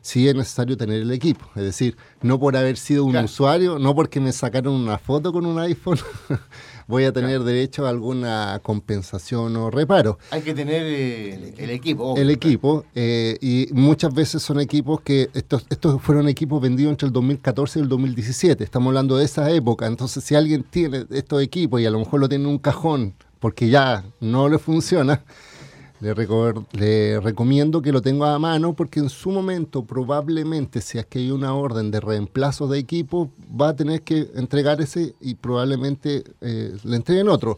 Sí 0.01 0.27
es 0.27 0.35
necesario 0.35 0.77
tener 0.77 1.01
el 1.01 1.11
equipo, 1.11 1.45
es 1.55 1.63
decir, 1.63 1.97
no 2.21 2.39
por 2.39 2.55
haber 2.55 2.77
sido 2.77 3.03
un 3.03 3.17
usuario, 3.17 3.79
no 3.79 3.93
porque 3.93 4.21
me 4.21 4.31
sacaron 4.31 4.73
una 4.73 4.97
foto 4.97 5.33
con 5.33 5.45
un 5.45 5.59
iPhone, 5.59 5.99
voy 6.89 7.03
a 7.03 7.13
tener 7.13 7.43
derecho 7.43 7.85
a 7.85 7.89
alguna 7.89 8.59
compensación 8.63 9.55
o 9.57 9.69
reparo. 9.69 10.17
Hay 10.31 10.41
que 10.41 10.55
tener 10.55 10.81
eh, 10.83 11.53
el, 11.59 11.69
equipo. 11.69 12.17
El 12.17 12.31
equipo, 12.31 12.83
eh, 12.95 13.37
y 13.41 13.67
muchas 13.73 14.11
veces 14.11 14.41
son 14.41 14.59
equipos 14.59 14.99
que, 15.01 15.29
estos, 15.35 15.67
estos 15.69 16.01
fueron 16.01 16.27
equipos 16.27 16.59
vendidos 16.59 16.89
entre 16.89 17.05
el 17.05 17.13
2014 17.13 17.77
y 17.77 17.81
el 17.83 17.89
2017, 17.89 18.63
estamos 18.63 18.87
hablando 18.87 19.17
de 19.17 19.25
esa 19.25 19.51
época, 19.51 19.85
entonces 19.85 20.23
si 20.23 20.33
alguien 20.33 20.63
tiene 20.63 21.05
estos 21.11 21.43
equipos 21.43 21.79
y 21.79 21.85
a 21.85 21.91
lo 21.91 21.99
mejor 21.99 22.21
lo 22.21 22.27
tiene 22.27 22.45
en 22.45 22.49
un 22.49 22.57
cajón 22.57 23.13
porque 23.39 23.69
ya 23.69 24.03
no 24.19 24.49
le 24.49 24.57
funciona, 24.57 25.21
le, 26.01 26.15
le, 26.73 27.19
recomiendo 27.19 27.81
que 27.81 27.91
lo 27.91 28.01
tenga 28.01 28.33
a 28.33 28.39
mano 28.39 28.73
porque 28.73 28.99
en 28.99 29.09
su 29.09 29.31
momento 29.31 29.83
probablemente 29.83 30.81
si 30.81 30.97
es 30.97 31.05
que 31.05 31.19
hay 31.19 31.31
una 31.31 31.53
orden 31.53 31.91
de 31.91 31.99
reemplazo 31.99 32.67
de 32.67 32.79
equipo 32.79 33.29
va 33.59 33.69
a 33.69 33.75
tener 33.75 34.01
que 34.01 34.29
entregar 34.35 34.79
ese 34.81 35.13
y 35.19 35.35
probablemente 35.35 36.23
eh, 36.41 36.75
le 36.83 36.95
entreguen 36.95 37.27
otro. 37.27 37.57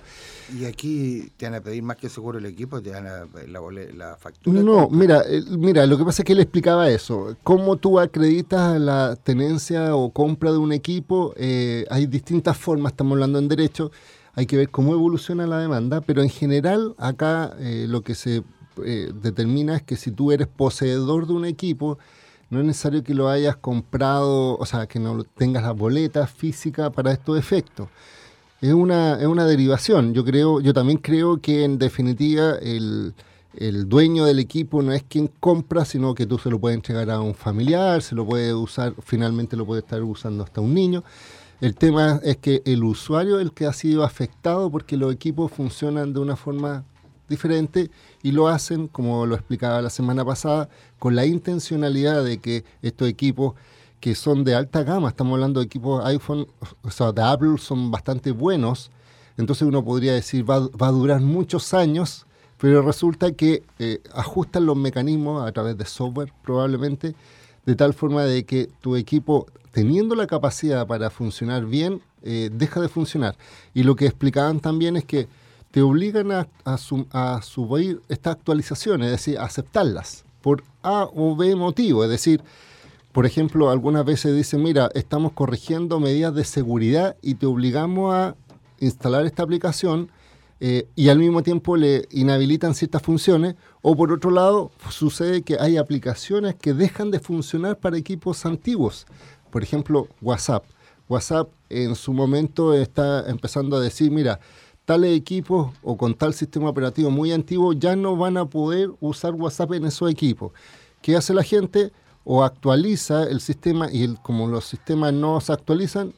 ¿Y 0.57 0.65
aquí 0.65 1.31
te 1.37 1.45
van 1.45 1.55
a 1.55 1.61
pedir 1.61 1.83
más 1.83 1.97
que 1.97 2.09
seguro 2.09 2.39
el 2.39 2.45
equipo? 2.45 2.81
¿Te 2.81 2.91
van 2.91 3.07
a 3.07 3.25
la, 3.47 3.61
la 3.95 4.17
factura? 4.17 4.61
No, 4.61 4.89
mira, 4.89 5.23
mira, 5.49 5.85
lo 5.85 5.97
que 5.97 6.03
pasa 6.03 6.23
es 6.23 6.25
que 6.25 6.33
él 6.33 6.39
explicaba 6.39 6.89
eso. 6.89 7.35
Cómo 7.43 7.77
tú 7.77 7.99
acreditas 7.99 8.79
la 8.79 9.15
tenencia 9.15 9.95
o 9.95 10.09
compra 10.09 10.51
de 10.51 10.57
un 10.57 10.73
equipo, 10.73 11.33
eh, 11.37 11.85
hay 11.89 12.07
distintas 12.07 12.57
formas, 12.57 12.93
estamos 12.93 13.13
hablando 13.13 13.39
en 13.39 13.47
derecho 13.47 13.91
hay 14.33 14.45
que 14.45 14.57
ver 14.57 14.69
cómo 14.69 14.93
evoluciona 14.93 15.47
la 15.47 15.59
demanda, 15.59 16.01
pero 16.01 16.21
en 16.21 16.29
general 16.29 16.95
acá 16.97 17.55
eh, 17.59 17.85
lo 17.87 18.01
que 18.01 18.15
se 18.15 18.43
eh, 18.83 19.11
determina 19.13 19.75
es 19.75 19.83
que 19.83 19.95
si 19.95 20.11
tú 20.11 20.31
eres 20.31 20.47
poseedor 20.47 21.27
de 21.27 21.33
un 21.33 21.45
equipo, 21.45 21.97
no 22.49 22.59
es 22.59 22.65
necesario 22.65 23.03
que 23.03 23.13
lo 23.13 23.29
hayas 23.29 23.55
comprado, 23.55 24.57
o 24.57 24.65
sea, 24.65 24.85
que 24.87 24.99
no 24.99 25.23
tengas 25.23 25.63
la 25.63 25.71
boleta 25.71 26.27
física 26.27 26.89
para 26.89 27.11
estos 27.11 27.37
efectos. 27.37 27.87
Es 28.61 28.73
una, 28.73 29.19
es 29.19 29.25
una 29.25 29.45
derivación. 29.45 30.13
Yo 30.13 30.23
creo, 30.23 30.59
yo 30.59 30.73
también 30.73 30.99
creo 30.99 31.41
que 31.41 31.63
en 31.63 31.77
definitiva 31.77 32.55
el, 32.61 33.13
el 33.55 33.89
dueño 33.89 34.25
del 34.25 34.39
equipo 34.39 34.81
no 34.81 34.93
es 34.93 35.03
quien 35.03 35.27
compra, 35.27 35.85
sino 35.85 36.13
que 36.13 36.25
tú 36.25 36.37
se 36.37 36.49
lo 36.49 36.59
puedes 36.59 36.75
entregar 36.75 37.09
a 37.09 37.21
un 37.21 37.35
familiar, 37.35 38.01
se 38.01 38.15
lo 38.15 38.25
puede 38.25 38.53
usar, 38.53 38.93
finalmente 39.01 39.57
lo 39.57 39.65
puede 39.65 39.81
estar 39.81 40.01
usando 40.03 40.43
hasta 40.43 40.61
un 40.61 40.73
niño. 40.73 41.03
El 41.61 41.75
tema 41.75 42.19
es 42.23 42.37
que 42.37 42.63
el 42.65 42.83
usuario 42.83 43.37
es 43.37 43.43
el 43.43 43.51
que 43.51 43.67
ha 43.67 43.73
sido 43.73 44.03
afectado 44.03 44.71
porque 44.71 44.97
los 44.97 45.13
equipos 45.13 45.51
funcionan 45.51 46.11
de 46.11 46.19
una 46.19 46.35
forma 46.35 46.83
diferente 47.29 47.91
y 48.23 48.31
lo 48.31 48.47
hacen, 48.47 48.87
como 48.87 49.27
lo 49.27 49.35
explicaba 49.35 49.79
la 49.79 49.91
semana 49.91 50.25
pasada, 50.25 50.69
con 50.97 51.15
la 51.15 51.27
intencionalidad 51.27 52.23
de 52.23 52.39
que 52.39 52.63
estos 52.81 53.07
equipos 53.07 53.53
que 53.99 54.15
son 54.15 54.43
de 54.43 54.55
alta 54.55 54.81
gama, 54.81 55.09
estamos 55.09 55.35
hablando 55.35 55.59
de 55.59 55.67
equipos 55.67 56.03
iPhone, 56.03 56.47
o 56.81 56.89
sea, 56.89 57.11
de 57.11 57.21
Apple, 57.21 57.59
son 57.59 57.91
bastante 57.91 58.31
buenos, 58.31 58.89
entonces 59.37 59.67
uno 59.67 59.85
podría 59.85 60.13
decir 60.13 60.49
va, 60.49 60.67
va 60.69 60.87
a 60.87 60.91
durar 60.91 61.21
muchos 61.21 61.75
años, 61.75 62.25
pero 62.57 62.81
resulta 62.81 63.33
que 63.33 63.63
eh, 63.77 64.01
ajustan 64.15 64.65
los 64.65 64.75
mecanismos 64.75 65.47
a 65.47 65.51
través 65.51 65.77
de 65.77 65.85
software 65.85 66.33
probablemente 66.43 67.13
de 67.65 67.75
tal 67.75 67.93
forma 67.93 68.23
de 68.23 68.45
que 68.45 68.69
tu 68.81 68.95
equipo, 68.95 69.47
teniendo 69.71 70.15
la 70.15 70.27
capacidad 70.27 70.87
para 70.87 71.09
funcionar 71.09 71.65
bien, 71.65 72.01
eh, 72.23 72.49
deja 72.51 72.81
de 72.81 72.87
funcionar. 72.87 73.35
Y 73.73 73.83
lo 73.83 73.95
que 73.95 74.05
explicaban 74.05 74.59
también 74.59 74.95
es 74.95 75.05
que 75.05 75.27
te 75.71 75.81
obligan 75.81 76.31
a, 76.31 77.41
subir 77.41 78.01
estas 78.09 78.35
actualizaciones, 78.35 79.05
es 79.05 79.11
decir, 79.11 79.39
a 79.39 79.45
aceptarlas 79.45 80.25
por 80.41 80.63
A 80.83 81.07
o 81.15 81.35
B 81.35 81.55
motivo. 81.55 82.03
Es 82.03 82.09
decir, 82.09 82.41
por 83.13 83.25
ejemplo, 83.25 83.69
algunas 83.69 84.05
veces 84.05 84.35
dicen, 84.35 84.61
mira, 84.61 84.89
estamos 84.93 85.31
corrigiendo 85.31 85.99
medidas 85.99 86.35
de 86.35 86.43
seguridad 86.43 87.15
y 87.21 87.35
te 87.35 87.45
obligamos 87.45 88.13
a 88.13 88.35
instalar 88.79 89.25
esta 89.25 89.43
aplicación 89.43 90.09
eh, 90.59 90.87
y 90.95 91.09
al 91.09 91.19
mismo 91.19 91.41
tiempo 91.41 91.77
le 91.77 92.05
inhabilitan 92.11 92.75
ciertas 92.75 93.01
funciones. 93.01 93.55
O 93.81 93.95
por 93.95 94.11
otro 94.11 94.29
lado, 94.29 94.71
sucede 94.89 95.41
que 95.41 95.57
hay 95.59 95.77
aplicaciones 95.77 96.55
que 96.55 96.73
dejan 96.73 97.09
de 97.09 97.19
funcionar 97.19 97.79
para 97.79 97.97
equipos 97.97 98.45
antiguos. 98.45 99.07
Por 99.49 99.63
ejemplo, 99.63 100.07
WhatsApp. 100.21 100.65
WhatsApp 101.09 101.49
en 101.69 101.95
su 101.95 102.13
momento 102.13 102.73
está 102.73 103.27
empezando 103.27 103.75
a 103.75 103.81
decir, 103.81 104.11
mira, 104.11 104.39
tales 104.85 105.17
equipos 105.17 105.73
o 105.81 105.97
con 105.97 106.13
tal 106.13 106.33
sistema 106.33 106.69
operativo 106.69 107.09
muy 107.09 107.31
antiguo 107.31 107.73
ya 107.73 107.95
no 107.95 108.15
van 108.15 108.37
a 108.37 108.45
poder 108.45 108.91
usar 108.99 109.33
WhatsApp 109.33 109.73
en 109.73 109.85
esos 109.85 110.09
equipos. 110.11 110.51
¿Qué 111.01 111.15
hace 111.15 111.33
la 111.33 111.43
gente? 111.43 111.91
O 112.23 112.43
actualiza 112.43 113.23
el 113.23 113.41
sistema 113.41 113.89
y 113.91 114.15
como 114.17 114.47
los 114.47 114.65
sistemas 114.65 115.11
no 115.11 115.41
se 115.41 115.53
actualizan 115.53 116.13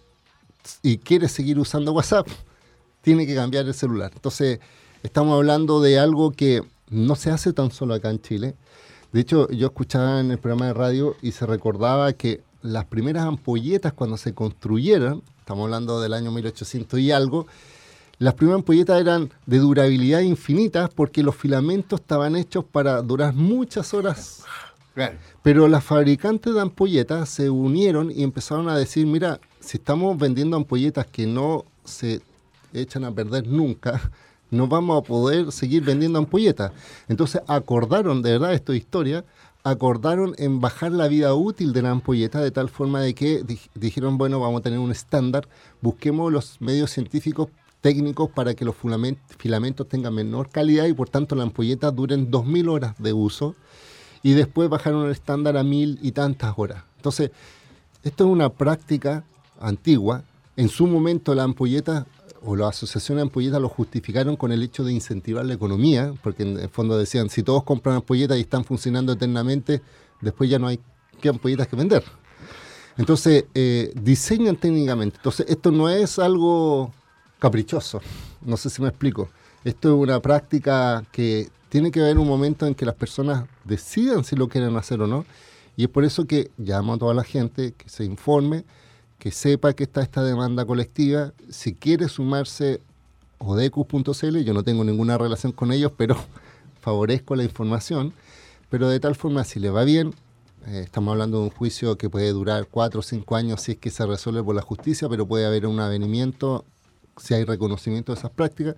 y 0.81 0.97
quiere 0.97 1.29
seguir 1.29 1.59
usando 1.59 1.93
WhatsApp, 1.93 2.27
tiene 3.01 3.25
que 3.25 3.35
cambiar 3.35 3.65
el 3.65 3.73
celular. 3.73 4.11
Entonces, 4.13 4.59
estamos 5.01 5.33
hablando 5.35 5.81
de 5.81 5.99
algo 5.99 6.31
que 6.31 6.61
no 6.93 7.15
se 7.15 7.31
hace 7.31 7.53
tan 7.53 7.71
solo 7.71 7.93
acá 7.93 8.09
en 8.09 8.21
Chile. 8.21 8.55
De 9.11 9.21
hecho, 9.21 9.49
yo 9.49 9.67
escuchaba 9.67 10.19
en 10.19 10.31
el 10.31 10.37
programa 10.37 10.67
de 10.67 10.73
radio 10.73 11.15
y 11.21 11.31
se 11.31 11.45
recordaba 11.45 12.13
que 12.13 12.41
las 12.61 12.85
primeras 12.85 13.25
ampolletas 13.25 13.93
cuando 13.93 14.17
se 14.17 14.33
construyeron, 14.33 15.21
estamos 15.39 15.65
hablando 15.65 16.01
del 16.01 16.13
año 16.13 16.31
1800 16.31 16.99
y 16.99 17.11
algo, 17.11 17.45
las 18.19 18.35
primeras 18.35 18.59
ampolletas 18.59 19.01
eran 19.01 19.31
de 19.45 19.59
durabilidad 19.59 20.21
infinita 20.21 20.87
porque 20.87 21.23
los 21.23 21.35
filamentos 21.35 21.99
estaban 21.99 22.35
hechos 22.35 22.63
para 22.63 23.01
durar 23.01 23.33
muchas 23.33 23.93
horas. 23.93 24.43
Pero 25.41 25.67
las 25.67 25.83
fabricantes 25.83 26.53
de 26.53 26.61
ampolletas 26.61 27.27
se 27.29 27.49
unieron 27.49 28.11
y 28.11 28.23
empezaron 28.23 28.69
a 28.69 28.77
decir, 28.77 29.05
mira, 29.07 29.39
si 29.59 29.77
estamos 29.77 30.17
vendiendo 30.17 30.55
ampolletas 30.55 31.07
que 31.07 31.25
no 31.25 31.65
se 31.83 32.21
echan 32.73 33.03
a 33.03 33.11
perder 33.11 33.47
nunca, 33.47 34.11
no 34.53 34.67
vamos 34.67 34.99
a 34.99 35.03
poder 35.03 35.51
seguir 35.51 35.83
vendiendo 35.83 36.19
ampolletas. 36.19 36.71
Entonces 37.07 37.41
acordaron, 37.47 38.21
de 38.21 38.33
verdad, 38.33 38.53
esto 38.53 38.73
es 38.73 38.79
historia, 38.79 39.25
acordaron 39.63 40.35
en 40.37 40.61
bajar 40.61 40.91
la 40.91 41.07
vida 41.07 41.33
útil 41.33 41.73
de 41.73 41.81
la 41.81 41.91
ampolleta 41.91 42.41
de 42.41 42.51
tal 42.51 42.69
forma 42.69 43.01
de 43.01 43.13
que 43.13 43.43
dijeron, 43.73 44.17
bueno, 44.17 44.39
vamos 44.39 44.59
a 44.59 44.63
tener 44.63 44.79
un 44.79 44.91
estándar, 44.91 45.47
busquemos 45.81 46.31
los 46.31 46.61
medios 46.61 46.91
científicos 46.91 47.49
técnicos 47.81 48.29
para 48.29 48.53
que 48.53 48.63
los 48.63 48.75
filamentos 49.37 49.87
tengan 49.89 50.13
menor 50.13 50.49
calidad 50.49 50.85
y 50.85 50.93
por 50.93 51.09
tanto 51.09 51.35
la 51.35 51.43
ampolleta 51.43 51.91
duren 51.91 52.31
2.000 52.31 52.69
horas 52.69 52.95
de 52.97 53.11
uso 53.11 53.55
y 54.21 54.33
después 54.33 54.69
bajaron 54.69 55.05
el 55.05 55.11
estándar 55.11 55.57
a 55.57 55.63
1.000 55.63 55.99
y 56.01 56.11
tantas 56.13 56.53
horas. 56.55 56.83
Entonces, 56.97 57.31
esto 58.03 58.25
es 58.25 58.29
una 58.29 58.49
práctica 58.49 59.25
antigua. 59.59 60.23
En 60.55 60.69
su 60.69 60.87
momento 60.87 61.35
la 61.35 61.43
ampolleta 61.43 62.05
o 62.45 62.55
la 62.55 62.67
asociación 62.67 63.17
de 63.17 63.23
ampolletas 63.23 63.61
lo 63.61 63.69
justificaron 63.69 64.35
con 64.35 64.51
el 64.51 64.61
hecho 64.63 64.83
de 64.83 64.93
incentivar 64.93 65.45
la 65.45 65.53
economía, 65.53 66.13
porque 66.21 66.43
en 66.43 66.59
el 66.59 66.69
fondo 66.69 66.97
decían, 66.97 67.29
si 67.29 67.43
todos 67.43 67.63
compran 67.63 67.97
ampolletas 67.97 68.37
y 68.37 68.41
están 68.41 68.65
funcionando 68.65 69.13
eternamente, 69.13 69.81
después 70.21 70.49
ya 70.49 70.59
no 70.59 70.67
hay 70.67 70.79
qué 71.21 71.29
ampolletas 71.29 71.67
que 71.67 71.75
vender. 71.75 72.03
Entonces, 72.97 73.45
eh, 73.53 73.91
diseñan 73.95 74.55
técnicamente. 74.55 75.17
Entonces, 75.17 75.45
esto 75.49 75.71
no 75.71 75.89
es 75.89 76.19
algo 76.19 76.91
caprichoso. 77.39 78.01
No 78.41 78.57
sé 78.57 78.69
si 78.69 78.81
me 78.81 78.89
explico. 78.89 79.29
Esto 79.63 79.89
es 79.89 79.95
una 79.95 80.19
práctica 80.19 81.03
que 81.11 81.49
tiene 81.69 81.91
que 81.91 82.01
haber 82.01 82.19
un 82.19 82.27
momento 82.27 82.67
en 82.67 82.75
que 82.75 82.85
las 82.85 82.95
personas 82.95 83.45
decidan 83.63 84.23
si 84.23 84.35
lo 84.35 84.47
quieren 84.47 84.75
hacer 84.75 85.01
o 85.01 85.07
no. 85.07 85.25
Y 85.75 85.83
es 85.83 85.89
por 85.89 86.03
eso 86.03 86.25
que 86.25 86.51
llamo 86.57 86.93
a 86.93 86.97
toda 86.97 87.13
la 87.13 87.23
gente 87.23 87.73
que 87.73 87.89
se 87.89 88.03
informe, 88.03 88.63
que 89.23 89.31
sepa 89.31 89.71
que 89.71 89.85
está 89.85 90.01
esta 90.01 90.21
demanda 90.21 90.65
colectiva. 90.65 91.31
Si 91.49 91.75
quiere 91.75 92.09
sumarse 92.09 92.81
odecus.cl, 93.37 94.39
yo 94.39 94.53
no 94.53 94.63
tengo 94.63 94.83
ninguna 94.83 95.17
relación 95.17 95.53
con 95.53 95.71
ellos, 95.71 95.93
pero 95.95 96.17
favorezco 96.81 97.33
la 97.37 97.45
información. 97.45 98.11
Pero 98.69 98.89
de 98.89 98.99
tal 98.99 99.15
forma, 99.15 99.45
si 99.45 99.61
le 99.61 99.69
va 99.69 99.85
bien, 99.85 100.13
eh, 100.67 100.81
estamos 100.83 101.13
hablando 101.13 101.37
de 101.37 101.43
un 101.45 101.49
juicio 101.51 101.97
que 101.97 102.09
puede 102.09 102.33
durar 102.33 102.67
cuatro 102.69 102.99
o 102.99 103.01
cinco 103.01 103.37
años 103.37 103.61
si 103.61 103.71
es 103.71 103.77
que 103.77 103.91
se 103.91 104.05
resuelve 104.05 104.43
por 104.43 104.55
la 104.55 104.61
justicia, 104.61 105.07
pero 105.07 105.25
puede 105.25 105.45
haber 105.45 105.67
un 105.67 105.79
avenimiento 105.79 106.65
si 107.15 107.33
hay 107.33 107.45
reconocimiento 107.45 108.11
de 108.11 108.19
esas 108.19 108.31
prácticas 108.31 108.75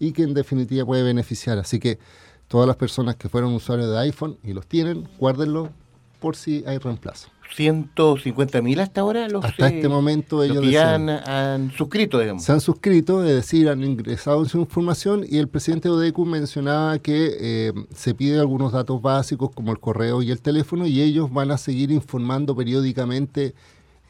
y 0.00 0.10
que 0.10 0.24
en 0.24 0.34
definitiva 0.34 0.86
puede 0.86 1.04
beneficiar. 1.04 1.56
Así 1.56 1.78
que 1.78 2.00
todas 2.48 2.66
las 2.66 2.74
personas 2.74 3.14
que 3.14 3.28
fueron 3.28 3.54
usuarios 3.54 3.88
de 3.88 3.98
iPhone 3.98 4.38
y 4.42 4.54
los 4.54 4.66
tienen, 4.66 5.08
guárdenlo 5.20 5.70
por 6.18 6.34
si 6.34 6.64
hay 6.66 6.78
reemplazo. 6.78 7.28
150 7.54 8.62
mil 8.62 8.80
hasta 8.80 9.00
ahora 9.00 9.28
los 9.28 9.44
hasta 9.44 9.68
este 9.68 9.88
momento 9.88 10.42
ellos 10.42 10.68
ya 10.70 10.94
han, 10.94 11.72
suscrito 11.76 12.18
digamos 12.18 12.44
se 12.44 12.52
han 12.52 12.60
suscrito 12.60 13.24
es 13.24 13.34
decir 13.34 13.68
han 13.68 13.82
ingresado 13.82 14.42
en 14.42 14.48
su 14.48 14.58
información 14.58 15.24
y 15.28 15.38
el 15.38 15.48
presidente 15.48 15.88
de 15.88 15.94
ODECU 15.94 16.26
mencionaba 16.26 16.98
que 16.98 17.36
eh, 17.40 17.72
se 17.94 18.14
pide 18.14 18.38
algunos 18.38 18.72
datos 18.72 19.00
básicos 19.02 19.50
como 19.54 19.72
el 19.72 19.80
correo 19.80 20.22
y 20.22 20.30
el 20.30 20.40
teléfono 20.40 20.86
y 20.86 21.00
ellos 21.00 21.32
van 21.32 21.50
a 21.50 21.58
seguir 21.58 21.90
informando 21.90 22.54
periódicamente 22.54 23.54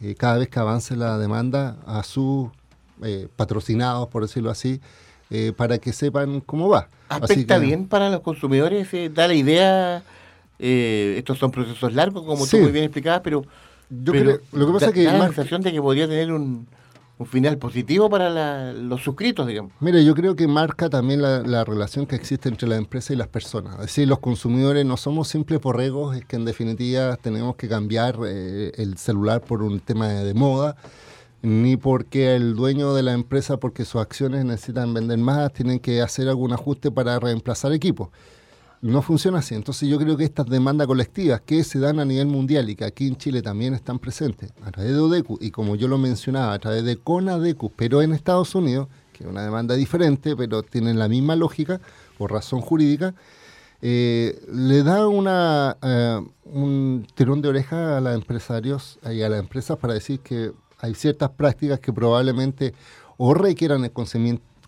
eh, 0.01 0.15
cada 0.15 0.39
vez 0.39 0.49
que 0.49 0.59
avance 0.59 0.97
la 0.97 1.19
demanda 1.19 1.77
a 1.87 2.03
sus 2.05 2.49
eh, 3.03 3.29
patrocinados, 3.35 4.09
por 4.09 4.23
decirlo 4.23 4.51
así, 4.51 4.81
eh, 5.31 5.53
para 5.57 5.79
que 5.79 5.93
sepan 5.93 6.41
cómo 6.41 6.69
va. 6.69 6.89
¿Afecta 7.09 7.59
bien 7.59 7.87
para 7.87 8.11
los 8.11 8.21
consumidores? 8.21 8.89
¿Da 9.13 9.27
la 9.27 9.35
idea? 9.35 10.03
Estos 10.59 11.39
son 11.39 11.51
procesos 11.51 11.93
largos, 11.95 12.25
como 12.25 12.47
tú 12.47 12.59
muy 12.59 12.73
bien 12.73 12.85
explicabas, 12.85 13.21
pero, 13.23 13.45
Yo 13.91 14.13
creo, 14.13 14.41
lo 14.53 14.67
que 14.67 14.73
pasa 14.73 14.87
da, 14.87 14.93
que 14.93 15.05
la 15.05 15.27
sensación 15.27 15.63
de 15.63 15.73
que 15.73 15.81
podría 15.81 16.09
tener 16.09 16.33
un, 16.33 16.67
un 17.19 17.27
final 17.27 17.59
positivo 17.59 18.09
para 18.09 18.73
los 18.73 19.03
suscritos, 19.03 19.47
digamos. 19.47 19.73
Mire, 19.81 20.05
yo 20.05 20.15
creo 20.15 20.37
que 20.37 20.47
marca 20.47 20.89
también 20.89 21.21
la, 21.21 21.65
relación 21.65 22.07
que 22.07 22.17
existe 22.17 22.49
entre 22.49 22.69
la 22.69 22.77
empresa 22.77 23.13
y 23.13 23.17
las 23.17 23.29
personas. 23.29 23.75
Es 23.75 23.81
decir, 23.83 24.09
los 24.09 24.21
consumidores 24.21 24.87
no 24.87 24.97
somos 24.97 25.29
simples 25.29 25.61
borregos, 25.61 26.17
es 26.17 26.25
que 26.25 26.37
en 26.37 26.45
definitiva 26.45 27.17
tenemos 27.17 27.57
que 27.57 27.69
cambiar 27.69 28.17
el 28.25 28.97
celular 28.99 29.41
por 29.41 29.63
un 29.63 29.81
tema 29.81 30.09
de 30.09 30.35
moda 30.35 30.77
ni 31.41 31.77
porque 31.77 32.35
el 32.35 32.57
dueño 32.57 32.95
de 32.95 33.03
la 33.03 33.13
empresa, 33.13 33.59
porque 33.59 33.85
sus 33.85 34.01
acciones 34.01 34.45
necesitan 34.45 34.93
vender 34.93 35.19
más, 35.19 35.53
tienen 35.53 35.79
que 35.79 36.03
hacer 36.03 36.29
algún 36.29 36.53
ajuste 36.53 36.91
para 36.91 37.19
reemplazar 37.21 37.73
equipos. 37.73 38.09
No 38.81 39.03
funciona 39.03 39.39
así. 39.39 39.55
Entonces 39.55 39.89
yo 39.89 39.99
creo 39.99 40.17
que 40.17 40.25
estas 40.25 40.47
demandas 40.47 40.87
colectivas 40.87 41.41
que 41.41 41.65
se 41.65 41.81
dan 41.81 41.99
a 41.99 42.05
nivel 42.05 42.27
mundial 42.27 42.71
y 42.71 42.77
que 42.77 42.85
aquí 42.85 43.09
en 43.09 43.17
Chile 43.17 43.43
también 43.43 43.75
están 43.75 43.99
presentes 43.99 44.53
a 44.63 44.71
través 44.71 44.93
de 44.93 44.99
ODECU 45.01 45.39
y 45.41 45.51
como 45.51 45.75
yo 45.75 45.89
lo 45.89 45.99
mencionaba, 45.99 46.53
a 46.53 46.59
través 46.59 46.85
de 46.85 46.97
CONADECU, 46.97 47.73
pero 47.75 48.03
en 48.03 48.13
Estados 48.13 48.55
Unidos, 48.55 48.89
que 49.13 49.25
es 49.25 49.31
una 49.31 49.43
demanda 49.43 49.75
diferente, 49.75 50.37
pero 50.37 50.63
tienen 50.63 50.99
la 50.99 51.09
misma 51.09 51.35
lógica 51.35 51.81
o 52.19 52.29
razón 52.29 52.61
jurídica, 52.61 53.15
eh, 53.83 54.41
le 54.53 54.83
da 54.85 55.09
una, 55.09 55.77
eh, 55.83 56.21
un 56.45 57.07
tirón 57.15 57.43
de 57.43 57.49
oreja 57.49 57.97
a 57.97 58.01
los 58.01 58.15
empresarios 58.15 58.99
y 59.05 59.23
a 59.23 59.29
las 59.29 59.41
empresas 59.41 59.77
para 59.79 59.95
decir 59.95 60.21
que 60.21 60.53
hay 60.79 60.95
ciertas 60.95 61.31
prácticas 61.31 61.81
que 61.81 61.93
probablemente 61.93 62.75
o 63.17 63.35
requieran 63.35 63.85
el 63.85 63.93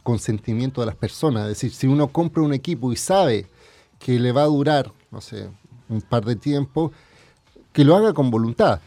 consentimiento 0.02 0.80
de 0.80 0.86
las 0.86 0.96
personas. 0.96 1.42
Es 1.42 1.48
decir, 1.50 1.72
si 1.72 1.86
uno 1.86 2.08
compra 2.08 2.42
un 2.42 2.52
equipo 2.52 2.92
y 2.92 2.96
sabe 2.96 3.46
que 4.00 4.18
le 4.18 4.32
va 4.32 4.42
a 4.42 4.46
durar, 4.46 4.92
no 5.12 5.20
sé, 5.20 5.48
un 5.88 6.00
par 6.00 6.24
de 6.24 6.34
tiempo, 6.34 6.90
que 7.72 7.84
lo 7.84 7.94
haga 7.94 8.12
con 8.12 8.30
voluntad. 8.30 8.80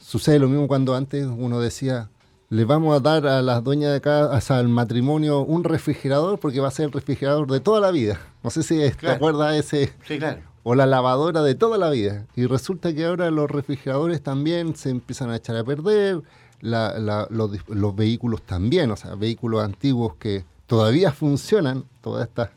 Sucede 0.00 0.38
lo 0.38 0.48
mismo 0.48 0.66
cuando 0.68 0.94
antes 0.94 1.26
uno 1.26 1.60
decía, 1.60 2.08
le 2.48 2.64
vamos 2.64 2.96
a 2.96 3.00
dar 3.00 3.26
a 3.26 3.42
las 3.42 3.62
dueñas 3.62 3.92
de 3.92 4.00
casa, 4.00 4.58
al 4.58 4.68
matrimonio, 4.68 5.40
un 5.40 5.64
refrigerador 5.64 6.38
porque 6.38 6.60
va 6.60 6.68
a 6.68 6.72
ser 6.72 6.86
el 6.86 6.92
refrigerador 6.92 7.50
de 7.50 7.60
toda 7.60 7.80
la 7.80 7.90
vida. 7.90 8.20
No 8.42 8.50
sé 8.50 8.62
si 8.62 8.78
te 8.90 9.10
acuerdas 9.10 9.56
ese. 9.56 9.92
Sí, 10.06 10.18
claro. 10.18 10.40
O 10.62 10.74
la 10.74 10.86
lavadora 10.86 11.42
de 11.42 11.54
toda 11.54 11.78
la 11.78 11.90
vida. 11.90 12.26
Y 12.36 12.46
resulta 12.46 12.94
que 12.94 13.06
ahora 13.06 13.30
los 13.30 13.50
refrigeradores 13.50 14.22
también 14.22 14.76
se 14.76 14.90
empiezan 14.90 15.30
a 15.30 15.36
echar 15.36 15.56
a 15.56 15.64
perder, 15.64 16.22
los, 16.60 17.96
vehículos 17.96 18.42
también, 18.42 18.90
o 18.90 18.96
sea, 18.96 19.14
vehículos 19.14 19.64
antiguos 19.64 20.14
que 20.16 20.44
todavía 20.66 21.12
funcionan, 21.12 21.84
todas 22.02 22.28
estas 22.28 22.50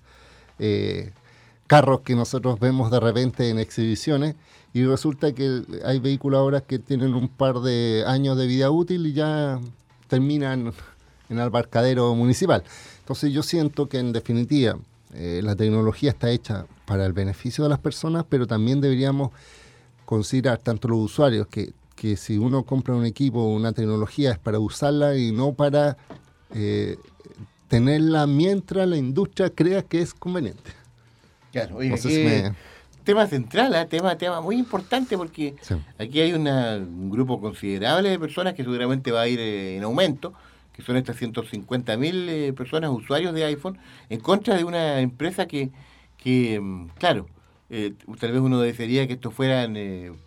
eh, 0.59 1.11
carros 1.73 2.01
que 2.01 2.13
nosotros 2.15 2.59
vemos 2.59 2.91
de 2.91 2.99
repente 2.99 3.49
en 3.49 3.57
exhibiciones, 3.57 4.35
y 4.75 4.85
resulta 4.85 5.33
que 5.33 5.63
hay 5.83 5.97
vehículos 5.97 6.37
ahora 6.37 6.61
que 6.61 6.77
tienen 6.77 7.15
un 7.15 7.27
par 7.27 7.61
de 7.61 8.03
años 8.05 8.37
de 8.37 8.45
vida 8.45 8.69
útil 8.69 9.07
y 9.07 9.13
ya 9.13 9.59
terminan 10.07 10.71
en 11.29 11.39
el 11.39 11.49
barcadero 11.49 12.13
municipal. 12.13 12.63
Entonces 12.99 13.33
yo 13.33 13.41
siento 13.41 13.89
que 13.89 13.97
en 13.97 14.13
definitiva 14.13 14.77
eh, 15.15 15.41
la 15.43 15.55
tecnología 15.55 16.11
está 16.11 16.29
hecha 16.29 16.67
para 16.85 17.07
el 17.07 17.13
beneficio 17.13 17.63
de 17.63 17.71
las 17.71 17.79
personas, 17.79 18.23
pero 18.29 18.45
también 18.45 18.79
deberíamos 18.79 19.31
considerar 20.05 20.59
tanto 20.59 20.89
los 20.89 20.99
usuarios 20.99 21.47
que, 21.47 21.73
que 21.95 22.17
si 22.17 22.37
uno 22.37 22.61
compra 22.65 22.93
un 22.93 23.07
equipo 23.07 23.39
o 23.39 23.47
una 23.47 23.71
tecnología 23.71 24.33
es 24.33 24.37
para 24.37 24.59
usarla 24.59 25.17
y 25.17 25.31
no 25.31 25.53
para 25.53 25.97
eh, 26.53 26.97
tenerla 27.67 28.27
mientras 28.27 28.87
la 28.87 28.95
industria 28.97 29.49
crea 29.49 29.81
que 29.81 30.03
es 30.03 30.13
conveniente. 30.13 30.82
Claro, 31.53 31.77
oye, 31.77 31.95
tema 33.03 33.27
central, 33.27 33.75
¿eh? 33.75 33.85
tema, 33.85 34.17
tema 34.17 34.41
muy 34.41 34.57
importante 34.57 35.15
porque 35.17 35.53
aquí 35.99 36.19
hay 36.19 36.33
un 36.33 37.11
grupo 37.11 37.39
considerable 37.39 38.09
de 38.09 38.17
personas 38.17 38.55
que 38.55 38.63
seguramente 38.63 39.11
va 39.11 39.21
a 39.21 39.27
ir 39.27 39.39
eh, 39.39 39.77
en 39.77 39.83
aumento, 39.83 40.33
que 40.73 40.81
son 40.81 40.97
estas 40.97 41.15
150 41.17 41.95
mil 41.97 42.27
eh, 42.27 42.53
personas 42.53 42.89
usuarios 42.89 43.35
de 43.35 43.45
iPhone, 43.45 43.77
en 44.09 44.19
contra 44.19 44.57
de 44.57 44.63
una 44.63 44.99
empresa 44.99 45.45
que, 45.45 45.69
que 46.17 46.59
mm, 46.59 46.87
claro, 46.97 47.27
eh, 47.69 47.93
tal 48.19 48.31
vez 48.31 48.41
uno 48.41 48.59
desearía 48.59 49.05
que 49.05 49.13
estos 49.13 49.31
fueran 49.31 49.77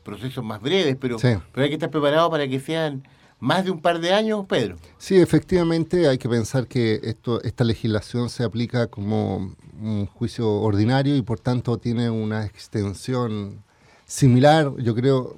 procesos 0.05 0.45
más 0.45 0.61
breves, 0.61 0.97
pero, 1.01 1.17
pero 1.21 1.43
hay 1.57 1.69
que 1.69 1.75
estar 1.75 1.91
preparado 1.91 2.31
para 2.31 2.47
que 2.47 2.61
sean 2.61 3.03
más 3.39 3.65
de 3.65 3.71
un 3.71 3.81
par 3.81 4.01
de 4.01 4.13
años, 4.13 4.47
Pedro. 4.47 4.77
Sí, 4.99 5.17
efectivamente 5.17 6.09
hay 6.09 6.19
que 6.19 6.29
pensar 6.29 6.67
que 6.67 7.01
esto, 7.03 7.43
esta 7.43 7.65
legislación 7.65 8.29
se 8.31 8.45
aplica 8.45 8.87
como 8.87 9.55
un 9.81 10.07
juicio 10.07 10.51
ordinario 10.51 11.17
y 11.17 11.23
por 11.23 11.39
tanto 11.39 11.79
tiene 11.79 12.09
una 12.09 12.47
extensión 12.47 13.63
similar, 14.07 14.73
yo 14.79 14.95
creo. 14.95 15.37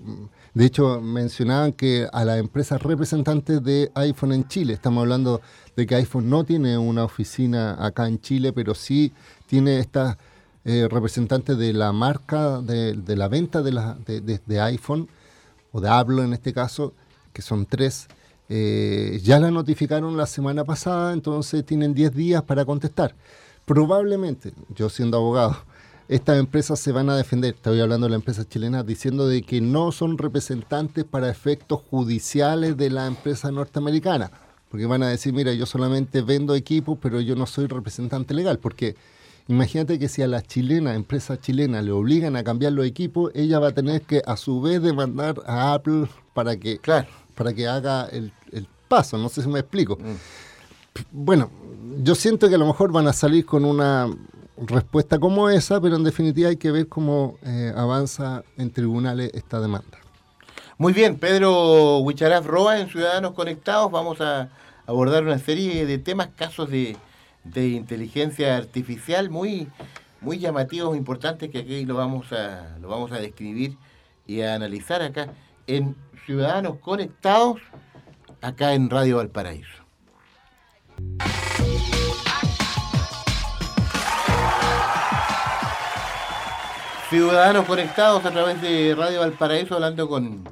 De 0.54 0.64
hecho, 0.64 1.00
mencionaban 1.00 1.72
que 1.72 2.08
a 2.12 2.24
las 2.24 2.38
empresas 2.38 2.82
representantes 2.82 3.62
de 3.62 3.90
iPhone 3.94 4.32
en 4.32 4.48
Chile, 4.48 4.74
estamos 4.74 5.02
hablando 5.02 5.40
de 5.76 5.86
que 5.86 5.94
iPhone 5.94 6.28
no 6.28 6.44
tiene 6.44 6.76
una 6.78 7.04
oficina 7.04 7.76
acá 7.84 8.08
en 8.08 8.20
Chile, 8.20 8.52
pero 8.52 8.74
sí 8.74 9.12
tiene 9.46 9.78
estas 9.78 10.16
eh, 10.64 10.88
representantes 10.90 11.56
de 11.58 11.72
la 11.72 11.92
marca, 11.92 12.60
de, 12.60 13.16
la 13.16 13.28
venta 13.28 13.62
de, 13.62 13.72
la, 13.72 13.96
de 14.04 14.60
iPhone, 14.60 15.08
o 15.70 15.80
de 15.80 15.88
Apple 15.88 16.24
en 16.24 16.32
este 16.32 16.52
caso, 16.52 16.94
que 17.32 17.42
son 17.42 17.66
tres, 17.66 18.08
eh, 18.48 19.20
ya 19.22 19.38
la 19.38 19.50
notificaron 19.50 20.16
la 20.16 20.26
semana 20.26 20.64
pasada, 20.64 21.12
entonces 21.12 21.64
tienen 21.66 21.94
10 21.94 22.14
días 22.14 22.42
para 22.42 22.64
contestar. 22.64 23.14
Probablemente, 23.64 24.52
yo 24.74 24.88
siendo 24.88 25.18
abogado, 25.18 25.56
estas 26.08 26.38
empresas 26.38 26.80
se 26.80 26.92
van 26.92 27.10
a 27.10 27.16
defender, 27.16 27.54
estoy 27.54 27.80
hablando 27.80 28.06
de 28.06 28.10
la 28.10 28.16
empresa 28.16 28.48
chilena, 28.48 28.82
diciendo 28.82 29.28
de 29.28 29.42
que 29.42 29.60
no 29.60 29.92
son 29.92 30.16
representantes 30.16 31.04
para 31.04 31.28
efectos 31.28 31.82
judiciales 31.90 32.76
de 32.76 32.90
la 32.90 33.06
empresa 33.06 33.50
norteamericana. 33.50 34.30
Porque 34.70 34.86
van 34.86 35.02
a 35.02 35.08
decir, 35.08 35.32
mira, 35.32 35.52
yo 35.52 35.66
solamente 35.66 36.20
vendo 36.20 36.54
equipos, 36.54 36.98
pero 37.00 37.20
yo 37.20 37.34
no 37.36 37.46
soy 37.46 37.66
representante 37.66 38.34
legal. 38.34 38.58
Porque 38.58 38.96
imagínate 39.48 39.98
que 39.98 40.08
si 40.08 40.22
a 40.22 40.28
la 40.28 40.42
chilena, 40.42 40.94
empresa 40.94 41.40
chilena, 41.40 41.82
le 41.82 41.90
obligan 41.90 42.36
a 42.36 42.44
cambiar 42.44 42.72
los 42.72 42.86
equipos, 42.86 43.32
ella 43.34 43.58
va 43.58 43.68
a 43.68 43.72
tener 43.72 44.02
que 44.02 44.22
a 44.24 44.36
su 44.36 44.60
vez 44.60 44.80
demandar 44.82 45.42
a 45.46 45.74
Apple 45.74 46.06
para 46.34 46.56
que 46.56 46.78
claro 46.78 47.08
para 47.38 47.54
que 47.54 47.68
haga 47.68 48.06
el, 48.06 48.32
paso. 48.88 49.18
No 49.18 49.28
sé 49.28 49.42
si 49.42 49.48
me 49.48 49.60
explico. 49.60 49.96
Mm. 49.96 50.16
Bueno, 51.12 51.50
yo 52.02 52.14
siento 52.14 52.48
que 52.48 52.54
a 52.54 52.58
lo 52.58 52.66
mejor 52.66 52.90
van 52.90 53.06
a 53.06 53.12
salir 53.12 53.44
con 53.44 53.66
una 53.66 54.08
respuesta 54.56 55.18
como 55.18 55.50
esa, 55.50 55.78
pero 55.78 55.96
en 55.96 56.04
definitiva 56.04 56.48
hay 56.48 56.56
que 56.56 56.72
ver 56.72 56.88
cómo 56.88 57.38
eh, 57.44 57.72
avanza 57.76 58.42
en 58.56 58.72
tribunales 58.72 59.30
esta 59.34 59.60
demanda. 59.60 59.98
Muy 60.78 60.94
bien, 60.94 61.18
Pedro 61.18 61.98
Huicharaf 61.98 62.46
Roa 62.46 62.80
en 62.80 62.88
Ciudadanos 62.88 63.32
Conectados 63.32 63.92
vamos 63.92 64.20
a 64.22 64.48
abordar 64.86 65.22
una 65.22 65.38
serie 65.38 65.84
de 65.84 65.98
temas, 65.98 66.28
casos 66.34 66.70
de, 66.70 66.96
inteligencia 67.54 68.56
artificial 68.56 69.30
muy, 69.30 69.68
muy 70.20 70.38
llamativos, 70.38 70.96
importantes, 70.96 71.50
que 71.50 71.58
aquí 71.58 71.84
lo 71.84 71.94
vamos, 71.94 72.32
a, 72.32 72.76
lo 72.80 72.88
vamos 72.88 73.12
a 73.12 73.18
describir 73.18 73.76
y 74.26 74.42
a 74.42 74.54
analizar 74.54 75.02
acá 75.02 75.32
en 75.66 75.96
ciudadanos 76.26 76.78
conectados 76.78 77.60
acá 78.40 78.74
en 78.74 78.90
Radio 78.90 79.16
Valparaíso. 79.16 79.78
Ciudadanos 87.08 87.64
conectados 87.64 88.22
a 88.26 88.30
través 88.30 88.60
de 88.60 88.94
Radio 88.94 89.20
Valparaíso, 89.20 89.74
hablando 89.74 90.08
con, 90.08 90.44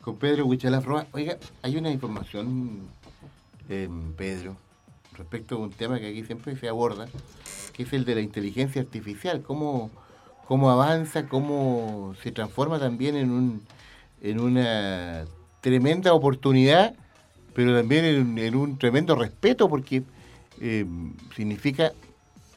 con 0.00 0.16
Pedro 0.16 0.46
Huichalaf 0.46 0.86
Oiga, 1.12 1.36
hay 1.60 1.76
una 1.76 1.90
información, 1.90 2.88
eh, 3.68 3.90
Pedro, 4.16 4.56
respecto 5.18 5.56
a 5.56 5.58
un 5.58 5.70
tema 5.70 5.98
que 6.00 6.08
aquí 6.08 6.24
siempre 6.24 6.56
se 6.56 6.68
aborda, 6.68 7.08
que 7.72 7.82
es 7.82 7.92
el 7.92 8.04
de 8.04 8.14
la 8.14 8.20
inteligencia 8.22 8.80
artificial. 8.80 9.42
¿Cómo, 9.42 9.90
cómo 10.46 10.70
avanza, 10.70 11.28
cómo 11.28 12.14
se 12.22 12.32
transforma 12.32 12.78
también 12.78 13.16
en 13.16 13.30
un 13.30 13.62
en 14.22 14.40
una 14.40 15.24
tremenda 15.60 16.12
oportunidad, 16.12 16.94
pero 17.54 17.74
también 17.76 18.38
en, 18.38 18.54
un 18.54 18.78
tremendo 18.78 19.14
respeto, 19.14 19.68
porque 19.68 20.02
eh, 20.60 20.84
significa, 21.36 21.92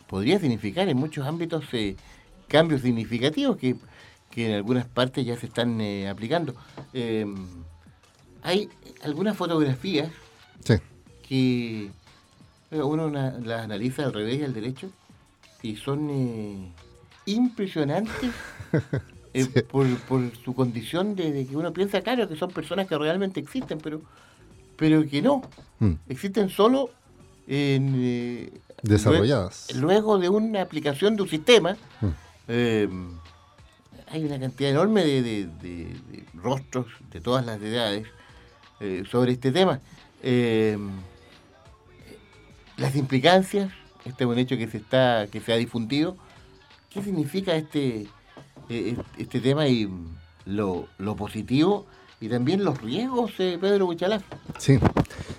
podría 0.07 0.39
significar 0.39 0.87
en 0.89 0.97
muchos 0.97 1.25
ámbitos 1.25 1.65
eh, 1.73 1.95
cambios 2.47 2.81
significativos 2.81 3.57
que, 3.57 3.75
en 4.35 4.53
algunas 4.53 4.85
partes 4.85 5.25
ya 5.25 5.35
se 5.37 5.47
están 5.47 5.81
eh, 5.81 6.07
aplicando. 6.07 6.55
hay 8.43 8.69
algunas 9.03 9.35
fotografías 9.35 10.09
que 11.27 11.89
uno 12.71 13.09
las 13.09 13.63
analiza 13.63 14.05
al 14.05 14.13
revés 14.13 14.39
y 14.39 14.43
al 14.43 14.53
derecho 14.53 14.89
y 15.61 15.75
son 15.75 16.73
impresionantes 17.25 18.31
Eh, 19.33 19.45
por, 19.63 19.87
su 20.43 20.53
condición 20.53 21.15
de, 21.15 21.45
que 21.47 21.55
uno 21.55 21.71
piensa, 21.71 22.01
claro, 22.01 22.27
que 22.27 22.35
son 22.35 22.51
personas 22.51 22.87
que 22.87 22.97
realmente 22.97 23.39
existen, 23.39 23.77
pero, 23.77 24.01
pero 24.75 25.07
que 25.07 25.21
no. 25.21 25.41
Mm. 25.79 25.93
Existen 26.09 26.49
solo 26.49 26.89
en, 27.47 27.93
eh, 27.95 28.51
desarrolladas. 28.83 29.73
Luego, 29.75 30.17
de 30.17 30.27
una 30.27 30.61
aplicación 30.61 31.15
de 31.15 31.21
un 31.23 31.29
sistema, 31.29 31.77
mm. 32.01 32.07
em, 32.49 33.11
hay 34.09 34.25
una 34.25 34.37
cantidad 34.37 34.71
enorme 34.71 35.05
de, 35.05 35.95
rostros 36.33 36.87
de 37.11 37.21
todas 37.21 37.45
las 37.45 37.61
edades 37.61 38.07
eh, 38.81 39.03
sobre 39.09 39.31
este 39.31 39.53
tema. 39.53 39.79
Las 42.77 42.95
implicancias, 42.95 43.71
este 44.05 44.23
es 44.23 44.29
un 44.29 44.37
hecho 44.37 44.57
que 44.57 44.67
se 44.67 44.77
está, 44.77 45.27
que 45.31 45.39
se 45.39 45.53
ha 45.53 45.57
difundido. 45.57 46.17
¿Qué 46.89 47.01
significa 47.01 47.55
este 47.55 48.07
eh, 48.69 48.95
este 49.17 49.41
tema 49.41 49.67
y 49.67 49.89
lo, 50.45 50.87
positivo 51.17 51.85
y 52.21 52.29
también 52.29 52.63
los 52.63 52.79
riesgos, 52.81 53.31
eh, 53.39 53.57
Pedro 53.59 53.87
Buchalaf. 53.87 54.23
Sí. 54.57 54.79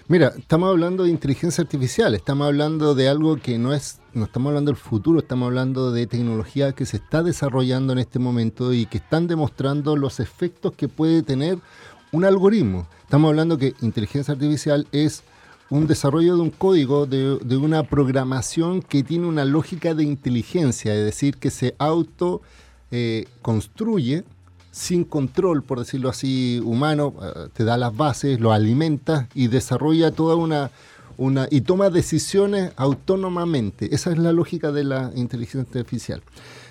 Mira, 0.06 0.32
estamos 0.36 0.68
hablando 0.68 1.04
de 1.04 1.10
inteligencia 1.10 1.62
artificial, 1.62 2.14
estamos 2.14 2.46
hablando 2.46 2.94
de 2.94 3.08
algo 3.08 3.36
que 3.36 3.56
no 3.56 3.72
es, 3.72 4.00
no 4.12 4.24
estamos 4.24 4.50
hablando 4.50 4.70
del 4.70 4.78
futuro, 4.78 5.20
estamos 5.20 5.46
hablando 5.46 5.92
de 5.92 6.06
tecnología 6.06 6.72
que 6.72 6.84
se 6.84 6.98
está 6.98 7.22
desarrollando 7.22 7.94
en 7.94 8.00
este 8.00 8.18
momento 8.18 8.74
y 8.74 8.84
que 8.84 8.98
están 8.98 9.28
demostrando 9.28 9.96
los 9.96 10.20
efectos 10.20 10.72
que 10.72 10.88
puede 10.88 11.22
tener 11.22 11.58
un 12.10 12.26
algoritmo. 12.26 12.86
Estamos 13.02 13.30
hablando 13.30 13.56
que 13.56 13.74
inteligencia 13.80 14.34
artificial 14.34 14.86
es 14.92 15.22
un 15.72 15.86
desarrollo 15.86 16.36
de 16.36 16.42
un 16.42 16.50
código, 16.50 17.06
de, 17.06 17.38
de 17.38 17.56
una 17.56 17.82
programación 17.82 18.82
que 18.82 19.02
tiene 19.02 19.26
una 19.26 19.46
lógica 19.46 19.94
de 19.94 20.04
inteligencia, 20.04 20.94
es 20.94 21.02
decir, 21.02 21.38
que 21.38 21.50
se 21.50 21.74
auto 21.78 22.42
eh, 22.90 23.24
construye 23.40 24.24
sin 24.70 25.04
control, 25.04 25.62
por 25.62 25.78
decirlo 25.78 26.10
así, 26.10 26.60
humano, 26.62 27.14
eh, 27.22 27.48
te 27.54 27.64
da 27.64 27.78
las 27.78 27.96
bases, 27.96 28.38
lo 28.38 28.52
alimenta 28.52 29.30
y 29.34 29.46
desarrolla 29.46 30.10
toda 30.10 30.36
una, 30.36 30.70
una 31.16 31.48
y 31.50 31.62
toma 31.62 31.88
decisiones 31.88 32.72
autónomamente. 32.76 33.94
Esa 33.94 34.12
es 34.12 34.18
la 34.18 34.32
lógica 34.32 34.72
de 34.72 34.84
la 34.84 35.10
inteligencia 35.14 35.80
artificial. 35.80 36.22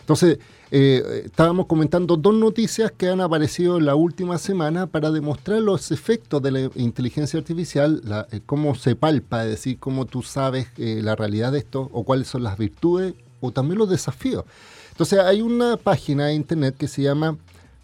Entonces, 0.02 0.38
eh, 0.72 1.24
estábamos 1.26 1.68
comentando 1.68 2.18
dos 2.18 2.34
noticias 2.34 2.92
que 2.92 3.10
han 3.10 3.22
aparecido 3.22 3.78
en 3.78 3.86
la 3.86 3.96
última 3.96 4.38
semana 4.38 4.88
para 4.88 5.12
demostrar 5.12 5.62
los 5.62 5.92
efectos 5.92 6.42
de 6.42 6.52
la 6.52 6.70
inteligencia 6.76 7.40
artificial, 7.40 8.02
cómo 8.46 8.76
se 8.76 8.96
palpa, 8.96 9.46
decir, 9.46 9.78
cómo 9.80 10.06
tú 10.06 10.24
sabes 10.24 10.68
la 10.78 11.16
realidad 11.16 11.52
de 11.52 11.60
esto 11.60 11.90
o 11.92 12.04
cuáles 12.04 12.28
son 12.28 12.44
las 12.44 12.58
virtudes 12.58 13.14
o 13.42 13.52
también 13.52 13.80
los 13.80 13.90
desafíos. 13.90 14.46
Entonces 14.92 15.20
hay 15.20 15.42
una 15.42 15.76
página 15.78 16.28
de 16.28 16.36
internet 16.36 16.76
que 16.78 16.88
se 16.88 17.02
llama, 17.02 17.38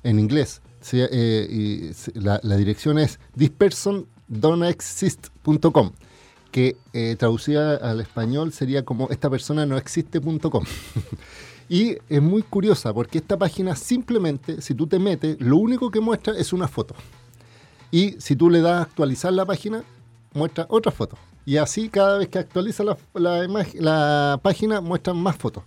en 0.04 0.20
inglés, 0.20 0.62
eh, 0.94 1.92
la, 2.14 2.40
dirección 2.56 3.00
es 3.00 3.20
thispersondonexist.com, 3.36 5.92
que 6.52 6.78
eh, 6.94 7.16
traducida 7.18 7.76
al 7.76 8.00
español 8.02 8.54
sería 8.54 8.86
como 8.86 9.10
esta 9.10 9.28
persona 9.30 9.66
no 9.66 9.78
existe.com. 9.78 10.64
y 11.70 11.98
es 12.10 12.22
muy 12.22 12.44
curiosa 12.44 12.94
porque 12.94 13.18
esta 13.18 13.38
página 13.38 13.76
simplemente, 13.76 14.62
si 14.62 14.74
tú 14.74 14.88
te 14.88 15.00
metes, 15.00 15.40
lo 15.40 15.58
único 15.58 15.92
que 15.92 16.00
muestra 16.00 16.38
es 16.38 16.54
una 16.54 16.68
foto. 16.68 16.96
Y 17.92 18.16
si 18.20 18.36
tú 18.36 18.50
le 18.50 18.62
das 18.62 18.74
a 18.74 18.82
actualizar 18.84 19.34
la 19.34 19.46
página, 19.46 19.84
muestra 20.34 20.66
otra 20.70 20.92
foto. 20.92 21.18
Y 21.46 21.58
así 21.58 21.90
cada 21.90 22.18
vez 22.18 22.28
que 22.30 22.40
actualiza 22.40 22.84
la, 22.84 22.98
la 23.14 24.40
página 24.42 24.82
muestran 24.82 25.18
más 25.18 25.36
fotos. 25.38 25.64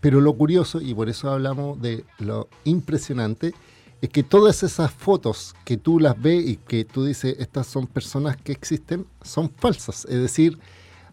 Pero 0.00 0.20
lo 0.20 0.32
curioso, 0.32 0.80
y 0.80 0.94
por 0.94 1.08
eso 1.08 1.30
hablamos 1.30 1.80
de 1.80 2.04
lo 2.18 2.48
impresionante, 2.64 3.52
es 4.00 4.08
que 4.08 4.22
todas 4.22 4.62
esas 4.62 4.90
fotos 4.90 5.54
que 5.64 5.76
tú 5.76 6.00
las 6.00 6.20
ves 6.20 6.48
y 6.48 6.56
que 6.56 6.84
tú 6.84 7.04
dices, 7.04 7.36
estas 7.38 7.66
son 7.66 7.86
personas 7.86 8.36
que 8.36 8.52
existen, 8.52 9.06
son 9.22 9.50
falsas. 9.50 10.06
Es 10.06 10.20
decir, 10.20 10.58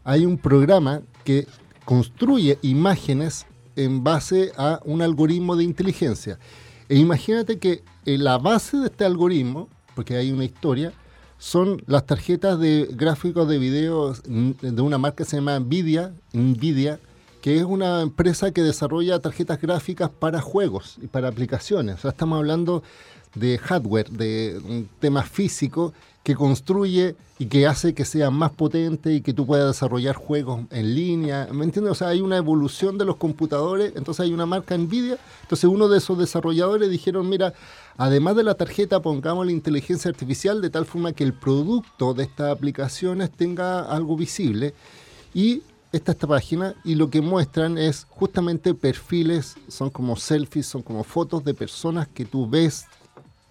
hay 0.03 0.25
un 0.25 0.37
programa 0.37 1.01
que 1.25 1.47
construye 1.83 2.57
imágenes 2.61 3.45
en 3.77 4.03
base 4.03 4.51
a 4.57 4.81
un 4.83 5.01
algoritmo 5.01 5.55
de 5.55 5.63
inteligencia. 5.63 6.37
E 6.89 6.97
imagínate 6.97 7.59
que 7.59 7.83
eh, 8.05 8.17
la 8.17 8.37
base 8.37 8.77
de 8.77 8.87
este 8.87 9.05
algoritmo, 9.05 9.69
porque 9.95 10.17
hay 10.17 10.31
una 10.31 10.43
historia, 10.43 10.91
son 11.37 11.81
las 11.85 12.05
tarjetas 12.05 12.59
de 12.59 12.89
gráficos 12.91 13.47
de 13.47 13.59
video 13.59 14.13
de 14.13 14.81
una 14.81 14.97
marca 14.97 15.17
que 15.17 15.29
se 15.29 15.37
llama 15.37 15.59
Nvidia, 15.59 16.13
Nvidia, 16.33 16.99
que 17.41 17.57
es 17.57 17.63
una 17.63 18.01
empresa 18.01 18.51
que 18.51 18.63
desarrolla 18.63 19.19
tarjetas 19.19 19.61
gráficas 19.61 20.09
para 20.09 20.41
juegos 20.41 20.97
y 21.01 21.07
para 21.07 21.27
aplicaciones. 21.27 21.95
O 21.95 21.97
sea, 21.99 22.11
estamos 22.11 22.37
hablando 22.37 22.83
de 23.35 23.57
hardware, 23.57 24.09
de 24.09 24.59
un 24.63 24.89
tema 24.99 25.23
físico 25.23 25.93
que 26.27 26.35
construye 26.35 27.15
y 27.39 27.45
que 27.45 27.67
hace 27.67 27.93
que 27.93 28.03
sea 28.03 28.29
más 28.29 28.51
potente 28.51 29.13
y 29.13 29.21
que 29.21 29.31
tú 29.31 29.45
puedas 29.45 29.67
desarrollar 29.67 30.15
juegos 30.15 30.65
en 30.71 30.93
línea. 30.93 31.47
¿Me 31.53 31.63
entiendes? 31.63 31.93
O 31.93 31.95
sea, 31.95 32.09
hay 32.09 32.19
una 32.19 32.35
evolución 32.35 32.97
de 32.97 33.05
los 33.05 33.15
computadores, 33.15 33.93
entonces 33.95 34.25
hay 34.25 34.33
una 34.33 34.45
marca 34.45 34.77
Nvidia. 34.77 35.17
Entonces 35.43 35.69
uno 35.69 35.87
de 35.87 35.99
esos 35.99 36.17
desarrolladores 36.17 36.89
dijeron, 36.89 37.29
mira, 37.29 37.53
además 37.95 38.35
de 38.35 38.43
la 38.43 38.55
tarjeta 38.55 39.01
pongamos 39.01 39.45
la 39.45 39.53
inteligencia 39.53 40.09
artificial 40.09 40.61
de 40.61 40.69
tal 40.69 40.85
forma 40.85 41.13
que 41.13 41.23
el 41.23 41.33
producto 41.33 42.13
de 42.13 42.23
estas 42.23 42.51
aplicaciones 42.51 43.31
tenga 43.31 43.83
algo 43.83 44.17
visible. 44.17 44.73
Y 45.33 45.61
esta, 45.93 46.11
esta 46.11 46.27
página 46.27 46.75
y 46.83 46.95
lo 46.95 47.09
que 47.09 47.21
muestran 47.21 47.77
es 47.77 48.05
justamente 48.09 48.73
perfiles, 48.73 49.55
son 49.69 49.89
como 49.91 50.17
selfies, 50.17 50.65
son 50.67 50.81
como 50.81 51.05
fotos 51.05 51.45
de 51.45 51.53
personas 51.53 52.09
que 52.09 52.25
tú 52.25 52.49
ves 52.49 52.85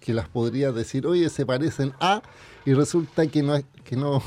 que 0.07 0.13
las 0.13 0.29
podrías 0.29 0.73
decir, 0.73 1.05
oye, 1.05 1.27
se 1.27 1.45
parecen 1.45 1.91
a, 1.99 2.21
y 2.65 2.73
resulta 2.73 3.27
que 3.27 3.43
no, 3.43 3.57
que 3.83 3.97
no, 3.97 4.23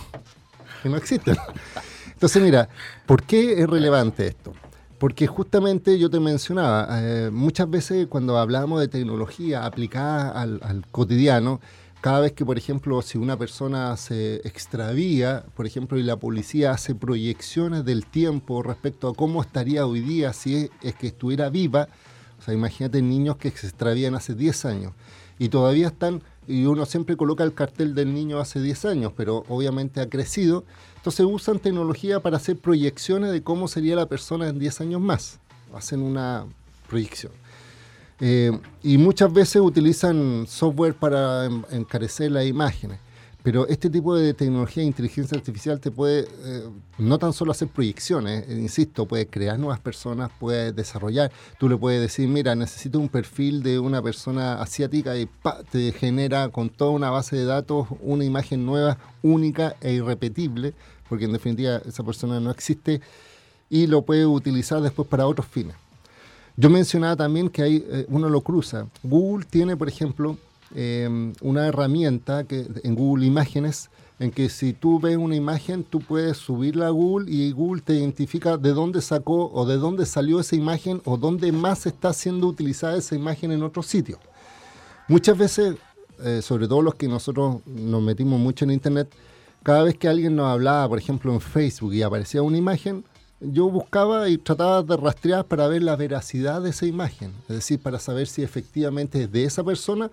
que 0.82 0.90
no 0.90 0.98
existen. 0.98 1.38
Entonces, 2.12 2.42
mira, 2.42 2.68
¿por 3.06 3.22
qué 3.22 3.62
es 3.62 3.66
relevante 3.66 4.26
esto? 4.26 4.52
Porque 4.98 5.26
justamente 5.26 5.98
yo 5.98 6.10
te 6.10 6.20
mencionaba, 6.20 6.86
eh, 7.00 7.30
muchas 7.32 7.70
veces 7.70 8.08
cuando 8.08 8.36
hablamos 8.36 8.78
de 8.78 8.88
tecnología 8.88 9.64
aplicada 9.64 10.32
al, 10.32 10.60
al 10.62 10.86
cotidiano, 10.90 11.62
cada 12.02 12.20
vez 12.20 12.32
que, 12.32 12.44
por 12.44 12.58
ejemplo, 12.58 13.00
si 13.00 13.16
una 13.16 13.38
persona 13.38 13.96
se 13.96 14.46
extravía, 14.46 15.46
por 15.56 15.64
ejemplo, 15.66 15.96
y 15.96 16.02
la 16.02 16.16
policía 16.18 16.72
hace 16.72 16.94
proyecciones 16.94 17.86
del 17.86 18.04
tiempo 18.04 18.62
respecto 18.62 19.08
a 19.08 19.14
cómo 19.14 19.40
estaría 19.40 19.86
hoy 19.86 20.00
día 20.00 20.34
si 20.34 20.68
es, 20.82 20.94
que 20.96 21.06
estuviera 21.06 21.48
viva, 21.48 21.88
o 22.38 22.42
sea, 22.42 22.52
imagínate 22.52 23.00
niños 23.00 23.38
que 23.38 23.50
se 23.50 23.66
extravían 23.66 24.14
hace 24.14 24.34
10 24.34 24.64
años 24.66 24.92
y 25.40 25.48
todavía 25.48 25.86
están, 25.86 26.22
y 26.46 26.66
uno 26.66 26.84
siempre 26.84 27.16
coloca 27.16 27.42
el 27.42 27.54
cartel 27.54 27.94
del 27.94 28.12
niño 28.12 28.38
hace 28.38 28.60
10 28.60 28.84
años, 28.84 29.12
pero 29.16 29.42
obviamente 29.48 30.02
ha 30.02 30.08
crecido, 30.08 30.64
entonces 30.96 31.24
usan 31.26 31.58
tecnología 31.58 32.20
para 32.20 32.36
hacer 32.36 32.58
proyecciones 32.58 33.32
de 33.32 33.42
cómo 33.42 33.66
sería 33.66 33.96
la 33.96 34.04
persona 34.04 34.48
en 34.48 34.58
10 34.58 34.82
años 34.82 35.00
más, 35.00 35.40
hacen 35.74 36.02
una 36.02 36.44
proyección. 36.86 37.32
Eh, 38.20 38.52
y 38.82 38.98
muchas 38.98 39.32
veces 39.32 39.62
utilizan 39.62 40.44
software 40.46 40.92
para 40.92 41.46
encarecer 41.70 42.30
las 42.32 42.44
imágenes. 42.44 42.98
Pero 43.42 43.66
este 43.68 43.88
tipo 43.88 44.14
de 44.14 44.34
tecnología 44.34 44.82
de 44.82 44.88
inteligencia 44.88 45.36
artificial 45.36 45.80
te 45.80 45.90
puede 45.90 46.28
eh, 46.44 46.68
no 46.98 47.18
tan 47.18 47.32
solo 47.32 47.52
hacer 47.52 47.68
proyecciones, 47.68 48.46
eh, 48.46 48.52
insisto, 48.52 49.06
puede 49.06 49.26
crear 49.26 49.58
nuevas 49.58 49.80
personas, 49.80 50.30
puede 50.38 50.72
desarrollar. 50.72 51.32
Tú 51.58 51.68
le 51.68 51.76
puedes 51.76 52.00
decir, 52.02 52.28
mira, 52.28 52.54
necesito 52.54 52.98
un 52.98 53.08
perfil 53.08 53.62
de 53.62 53.78
una 53.78 54.02
persona 54.02 54.60
asiática 54.60 55.16
y 55.16 55.28
te 55.70 55.92
genera 55.92 56.50
con 56.50 56.68
toda 56.68 56.90
una 56.90 57.10
base 57.10 57.36
de 57.36 57.46
datos 57.46 57.88
una 58.02 58.24
imagen 58.24 58.66
nueva, 58.66 58.98
única 59.22 59.74
e 59.80 59.94
irrepetible, 59.94 60.74
porque 61.08 61.24
en 61.24 61.32
definitiva 61.32 61.80
esa 61.86 62.04
persona 62.04 62.40
no 62.40 62.50
existe 62.50 63.00
y 63.70 63.86
lo 63.86 64.02
puede 64.02 64.26
utilizar 64.26 64.82
después 64.82 65.08
para 65.08 65.26
otros 65.26 65.46
fines. 65.46 65.76
Yo 66.56 66.68
mencionaba 66.68 67.16
también 67.16 67.48
que 67.48 67.62
hay, 67.62 67.86
eh, 67.88 68.04
uno 68.08 68.28
lo 68.28 68.42
cruza. 68.42 68.86
Google 69.02 69.46
tiene, 69.48 69.78
por 69.78 69.88
ejemplo, 69.88 70.36
em, 70.74 71.32
una 71.40 71.66
herramienta 71.66 72.44
que, 72.44 72.66
en 72.82 72.94
Google 72.94 73.26
Imágenes 73.26 73.90
en 74.20 74.30
que 74.30 74.50
si 74.50 74.74
tú 74.74 75.00
ves 75.00 75.16
una 75.16 75.34
imagen, 75.34 75.82
tú 75.82 75.98
puedes 75.98 76.36
subirla 76.36 76.88
a 76.88 76.90
Google 76.90 77.32
y 77.32 77.52
Google 77.52 77.80
te 77.80 77.94
identifica 77.94 78.58
de 78.58 78.74
dónde 78.74 79.00
sacó 79.00 79.50
o 79.50 79.64
de 79.64 79.78
dónde 79.78 80.04
salió 80.04 80.40
esa 80.40 80.56
imagen 80.56 81.00
o 81.06 81.16
dónde 81.16 81.50
más 81.52 81.86
está 81.86 82.12
siendo 82.12 82.46
utilizada 82.46 82.98
esa 82.98 83.14
imagen 83.14 83.50
en 83.50 83.62
otro 83.62 83.82
sitio. 83.82 84.18
Muchas 85.08 85.38
veces, 85.38 85.76
eh, 86.22 86.42
sobre 86.42 86.68
todo 86.68 86.82
los 86.82 86.96
que 86.96 87.08
nosotros 87.08 87.62
nos 87.64 88.02
metimos 88.02 88.38
mucho 88.38 88.66
en 88.66 88.72
Internet, 88.72 89.10
cada 89.62 89.84
vez 89.84 89.96
que 89.96 90.06
alguien 90.06 90.36
nos 90.36 90.48
hablaba, 90.48 90.86
por 90.86 90.98
ejemplo, 90.98 91.32
en 91.32 91.40
Facebook 91.40 91.94
y 91.94 92.02
aparecía 92.02 92.42
una 92.42 92.58
imagen, 92.58 93.04
yo 93.40 93.70
buscaba 93.70 94.28
y 94.28 94.36
trataba 94.36 94.82
de 94.82 94.98
rastrear 94.98 95.46
para 95.46 95.66
ver 95.66 95.82
la 95.82 95.96
veracidad 95.96 96.60
de 96.60 96.70
esa 96.70 96.84
imagen, 96.84 97.32
es 97.48 97.56
decir, 97.56 97.80
para 97.80 97.98
saber 97.98 98.26
si 98.26 98.42
efectivamente 98.42 99.22
es 99.22 99.32
de 99.32 99.44
esa 99.44 99.64
persona 99.64 100.10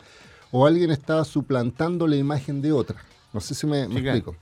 o 0.57 0.65
alguien 0.65 0.89
estaba 0.89 1.23
suplantando 1.23 2.07
la 2.07 2.15
imagen 2.15 2.61
de 2.61 2.71
otra. 2.71 2.97
No 3.31 3.39
sé 3.39 3.53
si 3.53 3.67
me, 3.67 3.83
explico. 3.83 4.35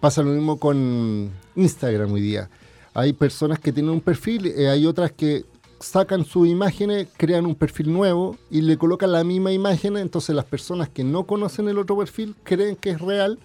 Pasa 0.00 0.20
lo 0.22 0.30
mismo 0.30 0.58
con 0.58 1.30
Instagram 1.54 2.12
hoy 2.12 2.20
día. 2.20 2.50
Hay 2.92 3.12
personas 3.12 3.60
que 3.60 3.72
tienen 3.72 3.92
un 3.92 4.00
perfil, 4.00 4.46
y 4.46 4.64
hay 4.64 4.84
otras 4.84 5.12
que 5.12 5.44
sacan 5.78 6.24
sus 6.24 6.48
imágenes, 6.48 7.06
crean 7.16 7.46
un 7.46 7.54
perfil 7.54 7.92
nuevo 7.92 8.36
y 8.50 8.62
le 8.62 8.76
colocan 8.76 9.12
la 9.12 9.22
misma 9.22 9.52
imagen, 9.52 9.96
entonces 9.96 10.34
las 10.34 10.44
personas 10.44 10.88
que 10.88 11.04
no 11.04 11.24
conocen 11.24 11.68
el 11.68 11.78
otro 11.78 11.96
perfil 11.96 12.34
creen 12.42 12.74
que 12.74 12.90
es 12.90 13.00
real 13.00 13.38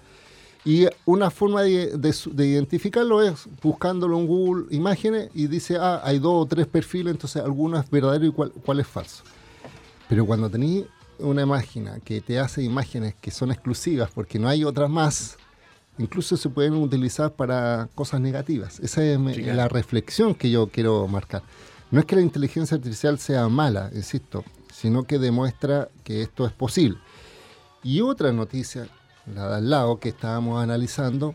y 0.66 0.88
una 1.06 1.30
forma 1.30 1.62
de, 1.62 1.92
identificarlo 2.40 3.22
es 3.22 3.48
buscándolo 3.62 4.18
en 4.18 4.26
Google 4.26 4.66
Imágenes 4.72 5.30
y 5.36 5.46
dice, 5.46 5.78
ah, 5.80 6.02
hay 6.04 6.18
dos 6.18 6.44
o 6.44 6.46
tres 6.48 6.66
perfiles, 6.66 7.12
entonces 7.12 7.44
alguno 7.44 7.80
es 7.80 7.88
verdadero 7.88 8.26
y 8.26 8.32
cuál, 8.32 8.80
es 8.80 8.88
falso. 8.88 9.24
Pero 10.10 10.26
cuando 10.26 10.50
tenéis 10.50 10.86
una 11.20 11.46
máquina 11.46 12.00
que 12.00 12.22
te 12.22 12.40
hace 12.40 12.64
imágenes 12.64 13.16
que 13.20 13.32
son 13.32 13.52
exclusivas 13.52 14.10
porque 14.14 14.40
no 14.40 14.48
hay 14.48 14.64
otras 14.64 14.90
más, 14.90 15.38
incluso 15.98 16.38
se 16.38 16.50
pueden 16.50 16.74
utilizar 16.74 17.34
para 17.34 17.90
cosas 17.96 18.22
negativas. 18.22 18.80
Esa 18.80 19.04
es 19.04 19.20
la 19.20 19.68
reflexión 19.68 20.36
que 20.36 20.50
yo 20.50 20.68
quiero 20.68 21.08
marcar. 21.08 21.44
No 21.92 22.00
es 22.00 22.06
que 22.06 22.16
la 22.16 22.22
inteligencia 22.22 22.76
artificial 22.76 23.20
sea 23.20 23.48
mala, 23.48 23.90
insisto, 23.94 24.44
sino 24.74 25.04
que 25.04 25.20
demuestra 25.20 25.90
que 26.04 26.22
esto 26.22 26.46
es 26.46 26.52
posible. 26.52 26.98
Y 27.84 28.02
otra 28.02 28.32
noticia 28.32 28.90
la 29.34 29.50
de 29.50 29.56
al 29.56 29.70
lado 29.70 30.00
que 30.00 30.10
estábamos 30.10 30.62
analizando, 30.62 31.34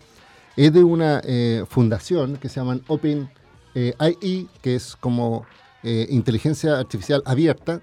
es 0.57 0.73
de 0.73 0.85
una 0.85 1.21
eh, 1.25 1.65
fundación 1.69 2.37
que 2.37 2.49
se 2.49 2.57
llama 2.61 2.81
Open 2.89 3.31
eh, 3.75 3.95
AI, 3.99 4.49
que 4.63 4.75
es 4.75 4.97
como 4.97 5.47
eh, 5.83 6.07
inteligencia 6.11 6.79
artificial 6.79 7.23
abierta, 7.25 7.81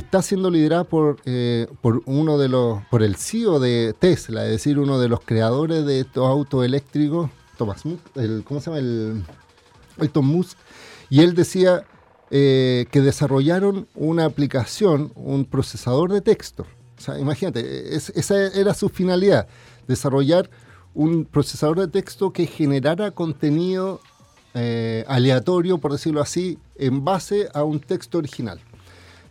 está 0.00 0.22
siendo 0.22 0.50
liderada 0.50 0.84
por, 0.84 1.16
por 1.80 2.02
uno 2.06 2.38
de 2.38 2.48
los, 2.48 2.82
por 2.90 3.02
el 3.02 3.16
CEO 3.16 3.60
de 3.60 3.94
Tesla, 3.98 4.44
es 4.44 4.50
decir, 4.50 4.78
uno 4.78 4.98
de 4.98 5.08
los 5.08 5.20
creadores 5.20 5.84
de 5.84 6.00
estos 6.00 6.26
autos 6.26 6.64
eléctricos, 6.64 7.30
Thomas 7.56 7.82
el, 8.14 8.44
¿cómo 8.44 8.60
se 8.60 8.70
llama? 8.70 8.78
El, 8.78 9.24
Musk, 10.22 10.56
y 11.10 11.20
él 11.20 11.34
decía 11.34 11.84
que 12.30 12.88
desarrollaron 12.92 13.88
una 13.94 14.26
aplicación, 14.26 15.12
un 15.16 15.44
procesador 15.44 16.12
de 16.12 16.20
texto, 16.20 16.66
o 16.98 17.00
sea, 17.00 17.18
imagínate, 17.18 17.94
esa 17.94 18.46
era 18.48 18.74
su 18.74 18.88
finalidad, 18.88 19.46
desarrollar 19.86 20.50
un 20.94 21.24
procesador 21.24 21.78
de 21.78 21.88
texto 21.88 22.32
que 22.32 22.46
generara 22.46 23.12
contenido 23.12 24.00
eh, 24.54 25.04
aleatorio, 25.06 25.78
por 25.78 25.92
decirlo 25.92 26.20
así, 26.20 26.58
en 26.76 27.04
base 27.04 27.48
a 27.54 27.62
un 27.62 27.78
texto 27.78 28.18
original. 28.18 28.60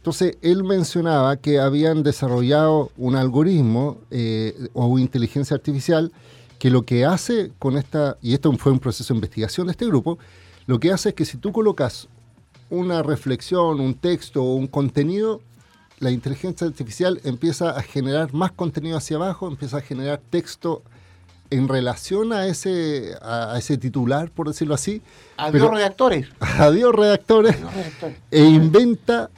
Entonces, 0.07 0.37
él 0.41 0.63
mencionaba 0.63 1.35
que 1.35 1.59
habían 1.59 2.01
desarrollado 2.01 2.91
un 2.95 3.17
algoritmo 3.17 3.97
eh, 4.09 4.69
o 4.71 4.97
inteligencia 4.99 5.53
artificial 5.53 6.13
que 6.59 6.69
lo 6.69 6.83
que 6.83 7.03
hace 7.03 7.51
con 7.59 7.75
esta, 7.75 8.15
y 8.21 8.33
esto 8.33 8.49
fue 8.53 8.71
un 8.71 8.79
proceso 8.79 9.13
de 9.13 9.17
investigación 9.17 9.67
de 9.67 9.71
este 9.71 9.85
grupo, 9.85 10.17
lo 10.65 10.79
que 10.79 10.93
hace 10.93 11.09
es 11.09 11.15
que 11.15 11.25
si 11.25 11.35
tú 11.35 11.51
colocas 11.51 12.07
una 12.69 13.03
reflexión, 13.03 13.81
un 13.81 13.95
texto 13.95 14.41
o 14.41 14.55
un 14.55 14.67
contenido, 14.67 15.41
la 15.99 16.09
inteligencia 16.09 16.65
artificial 16.65 17.19
empieza 17.25 17.71
a 17.71 17.83
generar 17.83 18.33
más 18.33 18.53
contenido 18.53 18.95
hacia 18.95 19.17
abajo, 19.17 19.49
empieza 19.49 19.79
a 19.79 19.81
generar 19.81 20.21
texto 20.29 20.83
en 21.49 21.67
relación 21.67 22.31
a 22.31 22.47
ese, 22.47 23.11
a 23.21 23.57
ese 23.57 23.77
titular, 23.77 24.31
por 24.31 24.47
decirlo 24.47 24.73
así. 24.73 25.01
Adiós 25.35 25.69
redactores. 25.69 26.29
Adiós 26.39 26.95
redactores. 26.95 27.59
redactores. 27.59 28.17
E 28.31 28.45
inventa 28.45 29.29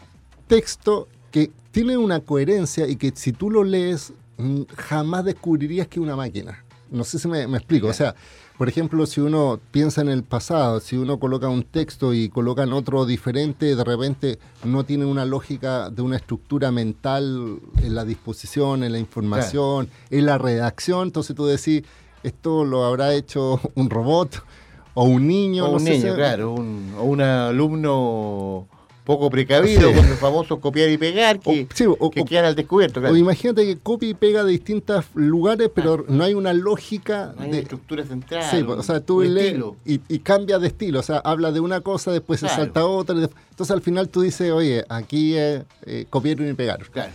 texto 0.50 1.08
que 1.32 1.52
tiene 1.72 1.96
una 1.96 2.20
coherencia 2.20 2.88
y 2.88 2.96
que 2.98 3.14
si 3.16 3.32
tú 3.32 3.52
lo 3.52 3.64
lees 3.64 4.12
mm, 4.38 4.64
jamás 4.76 5.24
descubrirías 5.24 5.88
que 5.88 6.00
es 6.00 6.04
una 6.04 6.16
máquina. 6.18 6.66
No 6.90 7.04
sé 7.04 7.20
si 7.20 7.28
me, 7.28 7.44
explico. 7.44 7.88
O 7.88 7.94
sea, 7.94 8.16
Por 8.58 8.68
ejemplo, 8.68 9.06
si 9.06 9.22
uno 9.22 9.60
piensa 9.72 10.02
en 10.02 10.10
el 10.10 10.24
pasado, 10.24 10.80
si 10.80 10.98
uno 10.98 11.20
coloca 11.20 11.48
un 11.48 11.64
texto 11.64 12.16
y 12.16 12.30
colocan 12.30 12.74
otro 12.74 13.06
diferente, 13.06 13.76
de 13.76 13.84
repente 13.84 14.40
no 14.66 14.84
tiene 14.84 15.06
una 15.06 15.24
lógica 15.24 15.92
de 15.92 16.02
una 16.02 16.18
estructura 16.18 16.72
mental 16.72 17.60
en 17.84 17.96
la 17.96 18.04
disposición, 18.04 18.84
en 18.84 18.92
la 18.92 19.00
información, 19.00 19.88
en 20.10 20.26
la 20.26 20.40
redacción. 20.40 21.08
Entonces 21.08 21.36
tú 21.36 21.46
decís, 21.46 21.84
esto 22.24 22.66
lo 22.66 22.86
habrá 22.86 23.14
hecho 23.14 23.62
un 23.76 23.88
robot 23.88 24.44
o 24.96 25.04
un 25.04 25.28
niño. 25.28 25.68
O 25.68 25.76
un 25.78 25.84
niño, 25.84 26.16
claro, 26.16 26.56
o 26.56 27.04
un 27.04 27.22
alumno 27.22 28.68
poco 29.10 29.32
precavido 29.32 29.92
con 29.92 30.08
los 30.08 30.20
famosos 30.20 30.60
copiar 30.60 30.88
y 30.92 31.00
pegar 31.00 31.40
que, 31.40 31.68
quedan 32.28 32.46
al 32.46 32.54
descubierto. 32.54 33.00
O 33.00 33.16
imagínate 33.16 33.66
que 33.66 33.76
copia 33.76 34.08
y 34.08 34.14
pega 34.14 34.44
de 34.44 34.52
distintos 34.52 35.04
lugares, 35.16 35.72
pero 35.74 36.06
ah. 36.08 36.12
no 36.14 36.24
hay 36.24 36.36
una 36.36 36.54
lógica. 36.54 37.34
No 37.36 37.42
hay 37.42 37.50
de 37.50 37.60
estructura 37.62 38.06
central. 38.06 38.44
Sí, 38.52 38.62
o 38.62 38.84
sea, 38.84 39.00
tú 39.00 39.24
lees 39.24 39.58
y, 39.84 40.20
cambia 40.20 40.60
de 40.60 40.68
estilo. 40.68 41.00
O 41.00 41.02
sea, 41.02 41.18
habla 41.18 41.52
de 41.52 41.60
una 41.60 41.82
cosa, 41.82 42.12
después 42.12 42.40
se 42.40 42.50
salta 42.50 42.82
a 42.82 42.86
otra. 42.86 43.16
Entonces 43.16 43.72
al 43.72 43.82
final 43.82 44.10
tú 44.10 44.22
dices, 44.22 44.52
oye, 44.52 44.86
aquí 44.90 45.36
es 45.36 45.64
eh, 45.88 46.06
copiar 46.08 46.40
y 46.42 46.54
pegar. 46.54 46.86
Claro. 46.92 47.12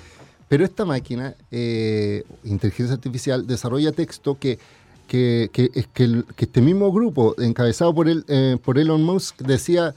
Pero 0.49 0.65
esta 0.65 0.85
máquina, 0.85 1.37
eh, 1.53 2.25
inteligencia 2.43 2.95
artificial, 2.95 3.47
desarrolla 3.47 3.93
texto 3.93 4.37
que 4.37 4.59
que, 5.07 5.51
que, 5.53 5.69
que, 5.69 5.85
que, 5.93 6.45
este 6.47 6.63
mismo 6.63 6.91
grupo, 6.91 7.35
encabezado 7.39 7.95
por, 7.95 8.09
él, 8.09 8.25
eh, 8.27 8.57
por 8.65 8.79
Elon 8.79 9.03
Musk, 9.03 9.43
decía 9.43 9.95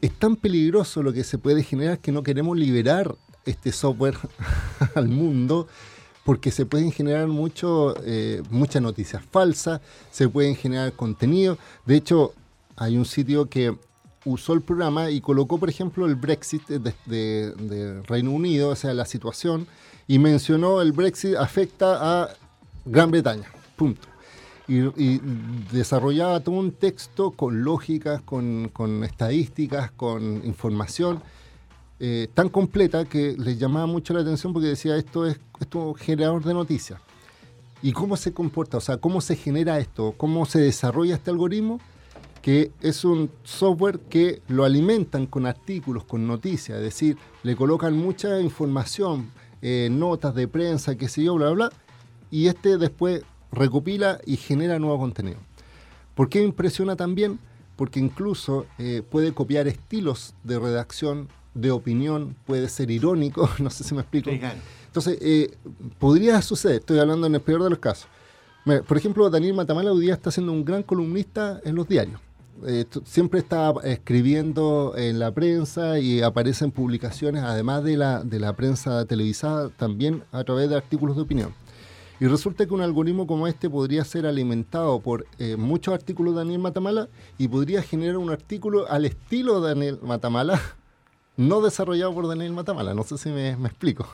es 0.00 0.12
tan 0.18 0.36
peligroso 0.36 1.02
lo 1.02 1.12
que 1.12 1.24
se 1.24 1.38
puede 1.38 1.62
generar 1.62 1.98
que 1.98 2.12
no 2.12 2.22
queremos 2.22 2.56
liberar 2.56 3.14
este 3.44 3.72
software 3.72 4.18
al 4.94 5.08
mundo 5.08 5.68
porque 6.24 6.50
se 6.50 6.66
pueden 6.66 6.92
generar 6.92 7.26
mucho, 7.26 7.94
eh, 8.04 8.42
muchas 8.50 8.82
noticias 8.82 9.22
falsas, 9.30 9.80
se 10.10 10.28
pueden 10.28 10.56
generar 10.56 10.92
contenido. 10.92 11.56
De 11.86 11.96
hecho, 11.96 12.34
hay 12.76 12.98
un 12.98 13.06
sitio 13.06 13.48
que 13.48 13.74
usó 14.26 14.52
el 14.52 14.60
programa 14.60 15.10
y 15.10 15.22
colocó, 15.22 15.56
por 15.58 15.70
ejemplo, 15.70 16.04
el 16.04 16.16
Brexit 16.16 16.66
de, 16.66 16.92
de, 17.06 18.02
Reino 18.02 18.32
Unido, 18.32 18.68
o 18.68 18.76
sea, 18.76 18.92
la 18.92 19.06
situación, 19.06 19.66
y 20.06 20.18
mencionó 20.18 20.82
el 20.82 20.92
Brexit 20.92 21.34
afecta 21.34 21.96
a 22.22 22.28
Gran 22.84 23.10
Bretaña. 23.10 23.50
Punto 23.76 24.17
y, 24.68 25.20
desarrollaba 25.72 26.40
todo 26.40 26.56
un 26.56 26.72
texto 26.72 27.30
con 27.30 27.64
lógicas, 27.64 28.20
con, 28.22 28.70
estadísticas, 29.02 29.90
con 29.92 30.44
información 30.44 31.22
eh, 32.00 32.28
tan 32.34 32.48
completa 32.48 33.06
que 33.06 33.34
les 33.38 33.58
llamaba 33.58 33.86
mucho 33.86 34.14
la 34.14 34.20
atención 34.20 34.52
porque 34.52 34.68
decía 34.68 34.96
esto 34.96 35.26
es 35.26 35.40
esto 35.58 35.94
generador 35.94 36.44
de 36.44 36.54
noticias. 36.54 37.00
¿Y 37.82 37.92
cómo 37.92 38.16
se 38.16 38.32
comporta? 38.32 38.76
O 38.76 38.80
sea, 38.80 38.98
¿cómo 38.98 39.20
se 39.20 39.36
genera 39.36 39.78
esto? 39.78 40.14
¿Cómo 40.16 40.46
se 40.46 40.60
desarrolla 40.60 41.14
este 41.14 41.30
algoritmo? 41.30 41.80
Que 42.42 42.72
es 42.80 43.04
un 43.04 43.30
software 43.44 44.00
que 44.00 44.42
lo 44.48 44.64
alimentan 44.64 45.26
con 45.26 45.46
artículos, 45.46 46.04
con 46.04 46.26
noticias, 46.26 46.78
es 46.78 46.84
decir, 46.84 47.16
le 47.42 47.56
colocan 47.56 47.96
mucha 47.96 48.40
información, 48.40 49.30
eh, 49.62 49.88
notas 49.90 50.34
de 50.34 50.46
prensa, 50.48 50.96
qué 50.96 51.08
sé 51.08 51.24
yo, 51.24 51.34
bla, 51.34 51.50
bla, 51.50 51.68
bla, 51.68 51.78
y 52.30 52.46
este 52.46 52.78
después 52.78 53.22
recopila 53.52 54.20
y 54.26 54.36
genera 54.36 54.78
nuevo 54.78 54.98
contenido. 54.98 55.38
¿Por 56.14 56.28
qué 56.28 56.42
impresiona 56.42 56.96
también? 56.96 57.38
Porque 57.76 58.00
incluso 58.00 58.66
eh, 58.78 59.02
puede 59.08 59.32
copiar 59.32 59.68
estilos 59.68 60.34
de 60.42 60.58
redacción, 60.58 61.28
de 61.54 61.70
opinión, 61.70 62.36
puede 62.46 62.68
ser 62.68 62.90
irónico, 62.90 63.48
no 63.58 63.70
sé 63.70 63.84
si 63.84 63.94
me 63.94 64.00
explico. 64.00 64.30
Entonces, 64.86 65.18
eh, 65.20 65.54
podría 65.98 66.40
suceder, 66.42 66.80
estoy 66.80 66.98
hablando 66.98 67.26
en 67.26 67.34
el 67.34 67.40
peor 67.40 67.62
de 67.62 67.70
los 67.70 67.78
casos. 67.78 68.08
Por 68.86 68.98
ejemplo, 68.98 69.30
Daniel 69.30 69.54
Matamala 69.54 69.92
hoy 69.92 70.02
día 70.02 70.14
está 70.14 70.30
siendo 70.30 70.52
un 70.52 70.62
gran 70.64 70.82
columnista 70.82 71.60
en 71.64 71.74
los 71.74 71.88
diarios. 71.88 72.20
Eh, 72.66 72.84
siempre 73.04 73.38
está 73.40 73.72
escribiendo 73.84 74.94
en 74.96 75.18
la 75.20 75.30
prensa 75.30 75.98
y 75.98 76.20
aparece 76.20 76.64
en 76.64 76.72
publicaciones, 76.72 77.44
además 77.44 77.84
de 77.84 77.96
la, 77.96 78.24
de 78.24 78.40
la 78.40 78.54
prensa 78.54 79.04
televisada, 79.04 79.68
también 79.70 80.24
a 80.32 80.42
través 80.44 80.68
de 80.68 80.76
artículos 80.76 81.16
de 81.16 81.22
opinión. 81.22 81.54
Y 82.20 82.26
resulta 82.26 82.66
que 82.66 82.74
un 82.74 82.80
algoritmo 82.80 83.26
como 83.26 83.46
este 83.46 83.70
podría 83.70 84.04
ser 84.04 84.26
alimentado 84.26 84.98
por 85.00 85.26
eh, 85.38 85.56
muchos 85.56 85.94
artículos 85.94 86.34
de 86.34 86.38
Daniel 86.38 86.58
Matamala 86.58 87.08
y 87.38 87.46
podría 87.46 87.80
generar 87.80 88.16
un 88.16 88.30
artículo 88.30 88.90
al 88.90 89.04
estilo 89.04 89.60
de 89.60 89.68
Daniel 89.68 89.98
Matamala, 90.02 90.60
no 91.36 91.60
desarrollado 91.60 92.12
por 92.12 92.26
Daniel 92.26 92.52
Matamala. 92.52 92.92
No 92.92 93.04
sé 93.04 93.18
si 93.18 93.30
me, 93.30 93.56
me 93.56 93.68
explico. 93.68 94.08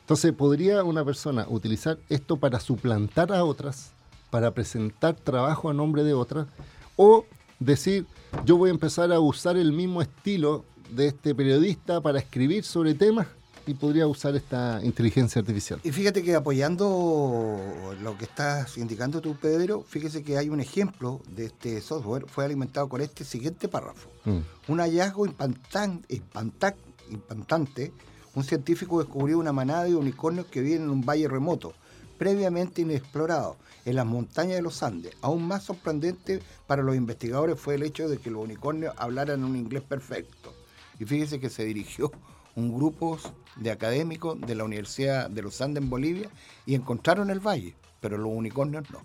Entonces, 0.00 0.32
¿podría 0.32 0.82
una 0.82 1.04
persona 1.04 1.46
utilizar 1.48 1.98
esto 2.08 2.36
para 2.36 2.58
suplantar 2.58 3.32
a 3.32 3.44
otras, 3.44 3.92
para 4.30 4.50
presentar 4.52 5.14
trabajo 5.14 5.70
a 5.70 5.74
nombre 5.74 6.02
de 6.02 6.14
otras? 6.14 6.48
O 6.96 7.24
decir, 7.60 8.06
yo 8.44 8.56
voy 8.56 8.70
a 8.70 8.72
empezar 8.72 9.12
a 9.12 9.20
usar 9.20 9.56
el 9.56 9.72
mismo 9.72 10.02
estilo 10.02 10.64
de 10.90 11.08
este 11.08 11.34
periodista 11.34 12.00
para 12.00 12.18
escribir 12.18 12.64
sobre 12.64 12.94
temas 12.94 13.26
y 13.66 13.74
podría 13.74 14.06
usar 14.06 14.36
esta 14.36 14.80
inteligencia 14.82 15.40
artificial. 15.40 15.80
Y 15.82 15.90
fíjate 15.90 16.22
que 16.22 16.34
apoyando 16.34 17.94
lo 18.00 18.16
que 18.16 18.24
estás 18.24 18.78
indicando 18.78 19.20
tú, 19.20 19.36
Pedro, 19.36 19.82
fíjese 19.82 20.22
que 20.22 20.38
hay 20.38 20.48
un 20.48 20.60
ejemplo 20.60 21.20
de 21.28 21.46
este 21.46 21.80
software, 21.80 22.26
fue 22.28 22.44
alimentado 22.44 22.88
con 22.88 23.00
este 23.00 23.24
siguiente 23.24 23.68
párrafo. 23.68 24.08
Mm. 24.24 24.38
Un 24.68 24.78
hallazgo 24.80 25.26
impantante, 25.26 26.22
un 28.34 28.44
científico 28.44 29.00
descubrió 29.00 29.38
una 29.38 29.52
manada 29.52 29.84
de 29.84 29.96
unicornios 29.96 30.46
que 30.46 30.60
viven 30.60 30.82
en 30.82 30.90
un 30.90 31.04
valle 31.04 31.26
remoto, 31.26 31.74
previamente 32.18 32.82
inexplorado, 32.82 33.56
en 33.84 33.96
las 33.96 34.06
montañas 34.06 34.56
de 34.56 34.62
los 34.62 34.82
Andes. 34.82 35.14
Aún 35.22 35.46
más 35.46 35.64
sorprendente 35.64 36.40
para 36.66 36.82
los 36.82 36.96
investigadores 36.96 37.58
fue 37.58 37.74
el 37.74 37.82
hecho 37.82 38.08
de 38.08 38.18
que 38.18 38.30
los 38.30 38.44
unicornios 38.44 38.94
hablaran 38.96 39.44
un 39.44 39.56
inglés 39.56 39.82
perfecto. 39.82 40.54
Y 40.98 41.04
fíjese 41.04 41.40
que 41.40 41.50
se 41.50 41.64
dirigió 41.64 42.10
un 42.56 42.74
grupo 42.74 43.18
de 43.56 43.70
académicos 43.70 44.40
de 44.40 44.54
la 44.54 44.64
Universidad 44.64 45.30
de 45.30 45.42
los 45.42 45.60
Andes 45.60 45.82
en 45.82 45.90
Bolivia 45.90 46.28
y 46.66 46.74
encontraron 46.74 47.30
el 47.30 47.40
valle, 47.40 47.74
pero 48.00 48.18
los 48.18 48.32
unicornios 48.32 48.84
no. 48.90 49.02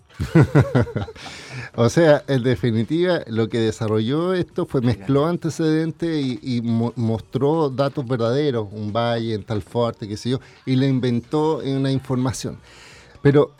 o 1.74 1.88
sea, 1.88 2.24
en 2.26 2.42
definitiva, 2.42 3.20
lo 3.26 3.48
que 3.48 3.58
desarrolló 3.58 4.34
esto 4.34 4.66
fue 4.66 4.80
mezcló 4.80 5.26
antecedentes 5.26 6.38
y, 6.42 6.60
mostró 6.62 7.70
datos 7.70 8.06
verdaderos, 8.06 8.68
un 8.72 8.92
valle 8.92 9.34
en 9.34 9.44
tal 9.44 9.62
fuerte, 9.62 10.08
qué 10.08 10.16
sé 10.16 10.30
yo, 10.30 10.40
y 10.66 10.76
le 10.76 10.88
inventó 10.88 11.58
una 11.58 11.90
información. 11.90 12.58
Pero 13.22 13.52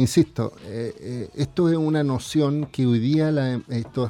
Insisto, 0.00 0.54
eh, 0.64 0.94
eh, 0.98 1.30
esto 1.34 1.68
es 1.68 1.76
una 1.76 2.02
noción 2.02 2.64
que 2.72 2.86
hoy 2.86 2.98
día 2.98 3.30
la, 3.30 3.60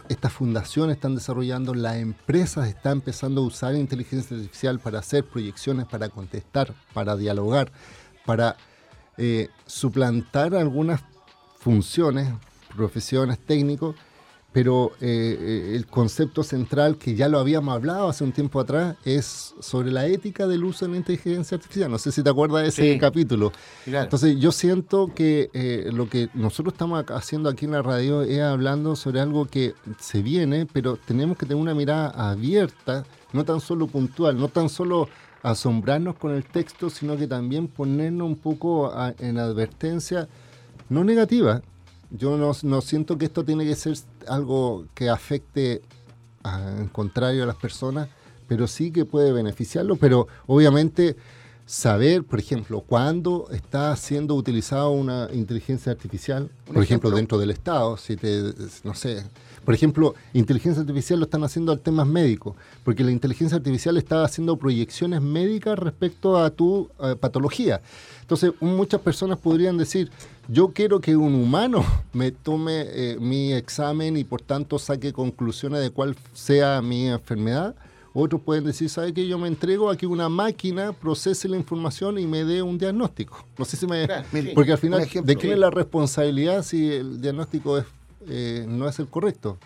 estas 0.08 0.32
fundaciones 0.32 0.94
están 0.94 1.16
desarrollando, 1.16 1.74
las 1.74 1.96
empresas 1.96 2.68
están 2.68 2.98
empezando 2.98 3.40
a 3.40 3.44
usar 3.44 3.74
inteligencia 3.74 4.36
artificial 4.36 4.78
para 4.78 5.00
hacer 5.00 5.24
proyecciones, 5.24 5.86
para 5.86 6.08
contestar, 6.08 6.76
para 6.94 7.16
dialogar, 7.16 7.72
para 8.24 8.56
eh, 9.18 9.48
suplantar 9.66 10.54
algunas 10.54 11.00
funciones, 11.58 12.32
profesiones, 12.76 13.40
técnicos 13.40 13.96
pero 14.52 14.92
eh, 15.00 15.38
eh, 15.40 15.76
el 15.76 15.86
concepto 15.86 16.42
central 16.42 16.98
que 16.98 17.14
ya 17.14 17.28
lo 17.28 17.38
habíamos 17.38 17.72
hablado 17.74 18.08
hace 18.08 18.24
un 18.24 18.32
tiempo 18.32 18.58
atrás 18.58 18.96
es 19.04 19.54
sobre 19.60 19.92
la 19.92 20.06
ética 20.06 20.48
del 20.48 20.64
uso 20.64 20.86
de 20.86 20.92
la 20.92 20.96
inteligencia 20.98 21.56
artificial. 21.56 21.90
No 21.90 21.98
sé 21.98 22.10
si 22.10 22.22
te 22.22 22.30
acuerdas 22.30 22.62
de 22.62 22.68
ese 22.68 22.98
capítulo. 22.98 23.52
Entonces 23.86 24.38
yo 24.40 24.50
siento 24.50 25.12
que 25.14 25.50
eh, 25.52 25.90
lo 25.92 26.08
que 26.08 26.30
nosotros 26.34 26.74
estamos 26.74 27.04
haciendo 27.10 27.48
aquí 27.48 27.66
en 27.66 27.72
la 27.72 27.82
radio 27.82 28.22
es 28.22 28.40
hablando 28.40 28.96
sobre 28.96 29.20
algo 29.20 29.46
que 29.46 29.74
se 30.00 30.20
viene, 30.20 30.66
pero 30.66 30.96
tenemos 30.96 31.38
que 31.38 31.46
tener 31.46 31.62
una 31.62 31.74
mirada 31.74 32.10
abierta, 32.30 33.04
no 33.32 33.44
tan 33.44 33.60
solo 33.60 33.86
puntual, 33.86 34.36
no 34.36 34.48
tan 34.48 34.68
solo 34.68 35.08
asombrarnos 35.42 36.16
con 36.16 36.32
el 36.32 36.44
texto, 36.44 36.90
sino 36.90 37.16
que 37.16 37.28
también 37.28 37.68
ponernos 37.68 38.26
un 38.26 38.36
poco 38.36 38.92
en 39.18 39.38
advertencia, 39.38 40.28
no 40.88 41.04
negativa, 41.04 41.62
yo 42.10 42.36
no, 42.36 42.80
siento 42.80 43.18
que 43.18 43.26
esto 43.26 43.44
tiene 43.44 43.64
que 43.64 43.76
ser 43.76 43.96
algo 44.28 44.86
que 44.94 45.08
afecte 45.08 45.82
en 46.44 46.88
contrario 46.88 47.42
a 47.42 47.46
las 47.46 47.56
personas, 47.56 48.08
pero 48.48 48.66
sí 48.66 48.90
que 48.90 49.04
puede 49.04 49.32
beneficiarlo, 49.32 49.96
pero 49.96 50.26
obviamente 50.46 51.16
saber, 51.66 52.24
por 52.24 52.40
ejemplo, 52.40 52.80
cuándo 52.80 53.46
está 53.52 53.94
siendo 53.94 54.34
utilizada 54.34 54.88
una 54.88 55.28
inteligencia 55.32 55.92
artificial, 55.92 56.50
por 56.66 56.82
ejemplo, 56.82 57.10
dentro 57.10 57.38
del 57.38 57.52
Estado, 57.52 57.96
si 57.96 58.16
te, 58.16 58.52
no 58.82 58.94
sé, 58.94 59.24
por 59.64 59.74
ejemplo, 59.74 60.14
inteligencia 60.32 60.80
artificial 60.80 61.18
lo 61.18 61.24
están 61.24 61.44
haciendo 61.44 61.72
al 61.72 61.80
temas 61.80 62.06
médicos, 62.06 62.56
porque 62.84 63.04
la 63.04 63.10
inteligencia 63.10 63.56
artificial 63.56 63.96
está 63.96 64.24
haciendo 64.24 64.56
proyecciones 64.56 65.20
médicas 65.20 65.78
respecto 65.78 66.38
a 66.38 66.50
tu 66.50 66.88
patología. 67.20 67.80
Entonces, 68.22 68.52
muchas 68.60 69.00
personas 69.00 69.38
podrían 69.38 69.76
decir, 69.76 70.10
yo 70.46 70.68
quiero 70.68 71.00
que 71.00 71.16
un 71.16 71.34
humano 71.34 71.84
me 72.12 72.30
tome 72.30 72.84
eh, 72.86 73.16
mi 73.20 73.52
examen 73.52 74.16
y 74.16 74.24
por 74.24 74.42
tanto 74.42 74.78
saque 74.78 75.12
conclusiones 75.12 75.80
de 75.80 75.90
cuál 75.90 76.16
sea 76.32 76.82
mi 76.82 77.08
enfermedad. 77.08 77.74
Otros 78.12 78.40
pueden 78.40 78.64
decir, 78.64 78.88
¿sabe 78.88 79.14
qué? 79.14 79.28
Yo 79.28 79.38
me 79.38 79.46
entrego 79.46 79.88
a 79.88 79.96
que 79.96 80.06
una 80.06 80.28
máquina 80.28 80.92
procese 80.92 81.48
la 81.48 81.56
información 81.56 82.18
y 82.18 82.26
me 82.26 82.44
dé 82.44 82.60
un 82.60 82.76
diagnóstico. 82.76 83.46
No 83.56 83.64
sé 83.64 83.76
si 83.76 83.86
me... 83.86 84.08
porque 84.54 84.72
al 84.72 84.78
final, 84.78 85.08
¿de 85.08 85.36
quién 85.36 85.52
es 85.52 85.58
la 85.58 85.70
responsabilidad 85.70 86.64
si 86.64 86.90
el 86.90 87.20
diagnóstico 87.20 87.78
es 87.78 87.84
eh, 88.28 88.64
no 88.68 88.88
es 88.88 88.98
el 88.98 89.08
correcto. 89.08 89.58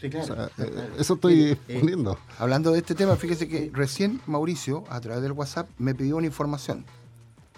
Sí, 0.00 0.10
claro. 0.10 0.32
O 0.32 0.36
sea, 0.36 0.44
eh, 0.64 0.70
Claro. 0.70 0.92
eso 0.98 1.14
estoy 1.14 1.40
Eh, 1.42 1.50
eh, 1.52 1.58
exponiendo. 1.68 2.18
Hablando 2.38 2.70
de 2.72 2.78
este 2.78 2.94
tema, 2.94 3.16
fíjese 3.16 3.48
que 3.48 3.70
recién 3.72 4.20
Mauricio, 4.26 4.84
a 4.90 5.00
través 5.00 5.22
del 5.22 5.32
WhatsApp, 5.32 5.68
me 5.78 5.94
pidió 5.94 6.16
una 6.16 6.26
información. 6.26 6.84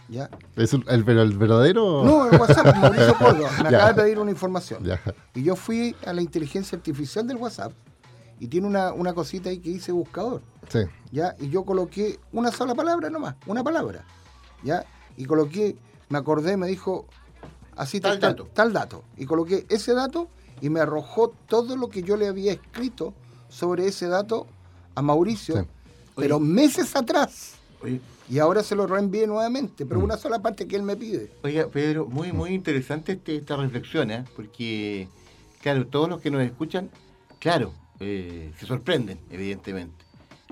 ¿Ya? 0.08 0.30
¿Es 0.56 0.72
el, 0.72 0.84
el- 0.88 1.04
pero 1.04 1.20
el 1.22 1.36
verdadero? 1.36 2.02
No, 2.04 2.30
el 2.30 2.40
WhatsApp, 2.40 2.74
Mauricio 2.76 3.14
Córdoba, 3.18 3.50
me 3.62 3.70
Ya. 3.70 3.76
acaba 3.78 3.92
de 3.92 4.02
pedir 4.02 4.18
una 4.18 4.30
información. 4.30 4.82
Ya. 4.84 5.00
Y 5.34 5.42
yo 5.42 5.54
fui 5.54 5.94
a 6.06 6.12
la 6.14 6.22
inteligencia 6.22 6.76
artificial 6.76 7.26
del 7.26 7.36
WhatsApp 7.36 7.72
y 8.40 8.46
tiene 8.46 8.66
una, 8.68 8.92
una 8.92 9.12
cosita 9.12 9.50
ahí 9.50 9.58
que 9.58 9.68
dice 9.70 9.92
buscador. 9.92 10.40
Sí. 10.70 10.78
¿ya? 11.12 11.34
Y 11.40 11.50
yo 11.50 11.64
coloqué 11.64 12.18
una 12.32 12.50
sola 12.52 12.74
palabra 12.74 13.10
nomás, 13.10 13.34
una 13.46 13.62
palabra, 13.64 14.04
¿ya? 14.62 14.86
Y 15.16 15.24
coloqué, 15.26 15.76
me 16.08 16.16
acordé, 16.18 16.56
me 16.56 16.68
dijo, 16.68 17.06
así 17.76 18.00
Tal 18.00 18.18
tal, 18.18 18.30
dato. 18.30 18.48
tal 18.54 18.72
dato. 18.72 19.04
Y 19.18 19.26
coloqué 19.26 19.66
ese 19.68 19.92
dato 19.92 20.28
y 20.60 20.70
me 20.70 20.80
arrojó 20.80 21.32
todo 21.48 21.76
lo 21.76 21.88
que 21.88 22.02
yo 22.02 22.16
le 22.16 22.26
había 22.28 22.52
escrito 22.52 23.14
sobre 23.48 23.86
ese 23.86 24.08
dato 24.08 24.46
a 24.94 25.02
Mauricio, 25.02 25.56
Sí. 25.62 25.68
pero 26.16 26.38
meses 26.40 26.94
atrás. 26.96 27.54
Oye, 27.82 28.00
Y 28.30 28.40
ahora 28.40 28.62
se 28.62 28.76
lo 28.76 28.86
reenvié 28.86 29.26
nuevamente, 29.26 29.84
Mm. 29.84 29.88
pero 29.88 30.00
una 30.00 30.18
sola 30.18 30.38
parte 30.40 30.68
que 30.68 30.76
él 30.76 30.82
me 30.82 30.96
pide. 30.96 31.32
Oiga, 31.42 31.66
Pedro, 31.68 32.04
muy, 32.06 32.30
muy 32.30 32.50
interesante 32.50 33.12
este- 33.12 33.36
esta 33.36 33.56
reflexión, 33.56 34.10
¿eh? 34.10 34.24
porque, 34.36 35.08
claro, 35.62 35.86
todos 35.86 36.10
los 36.10 36.20
que 36.20 36.30
nos 36.30 36.42
escuchan, 36.42 36.90
claro, 37.38 37.72
eh, 38.00 38.52
se 38.58 38.66
sorprenden, 38.66 39.18
evidentemente. 39.30 40.04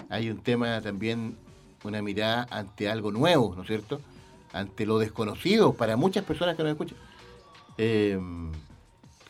Hay 0.09 0.31
un 0.31 0.38
tema 0.38 0.81
también, 0.81 1.37
una 1.85 2.01
mirada 2.01 2.47
ante 2.51 2.88
algo 2.88 3.12
nuevo, 3.12 3.55
¿no 3.55 3.61
es 3.61 3.69
cierto? 3.69 4.01
Ante 4.55 4.87
lo 4.87 4.99
desconocido 4.99 5.75
para 5.75 5.97
muchas 5.99 6.25
personas 6.25 6.57
que 6.57 6.62
nos 6.62 6.73
escuchan. 6.73 6.97
Eh, 7.77 8.19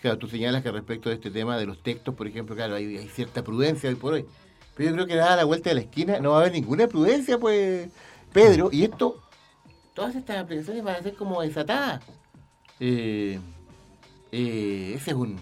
claro, 0.01 0.19
tú 0.19 0.29
señalas 0.29 0.63
que 0.63 0.71
respecto 0.71 1.09
de 1.09 1.17
este 1.17 1.31
tema 1.31 1.57
de 1.59 1.67
los 1.67 1.83
textos, 1.83 2.15
por 2.15 2.27
ejemplo, 2.27 2.55
claro, 2.55 2.75
hay, 2.75 2.97
hay 2.97 3.09
cierta 3.09 3.43
prudencia 3.43 3.89
hoy 3.89 3.97
por 3.97 4.15
hoy. 4.15 4.25
Pero 4.77 4.91
yo 4.91 4.95
creo 4.95 5.07
que 5.07 5.15
dada 5.17 5.37
la 5.37 5.45
vuelta 5.45 5.71
de 5.71 5.75
la 5.77 5.81
esquina 5.83 6.19
no 6.21 6.31
va 6.33 6.37
a 6.39 6.41
haber 6.41 6.53
ninguna 6.53 6.87
prudencia, 6.87 7.39
pues, 7.39 7.89
Pedro. 8.33 8.69
Y 8.71 8.85
esto, 8.85 9.23
todas 9.95 10.15
estas 10.15 10.37
aplicaciones 10.39 10.85
van 10.85 10.97
a 10.97 11.03
ser 11.03 11.15
como 11.15 11.41
desatadas. 11.41 12.03
Eh, 12.79 13.39
eh, 14.33 14.93
ese 14.95 15.11
es 15.13 15.17
un, 15.17 15.37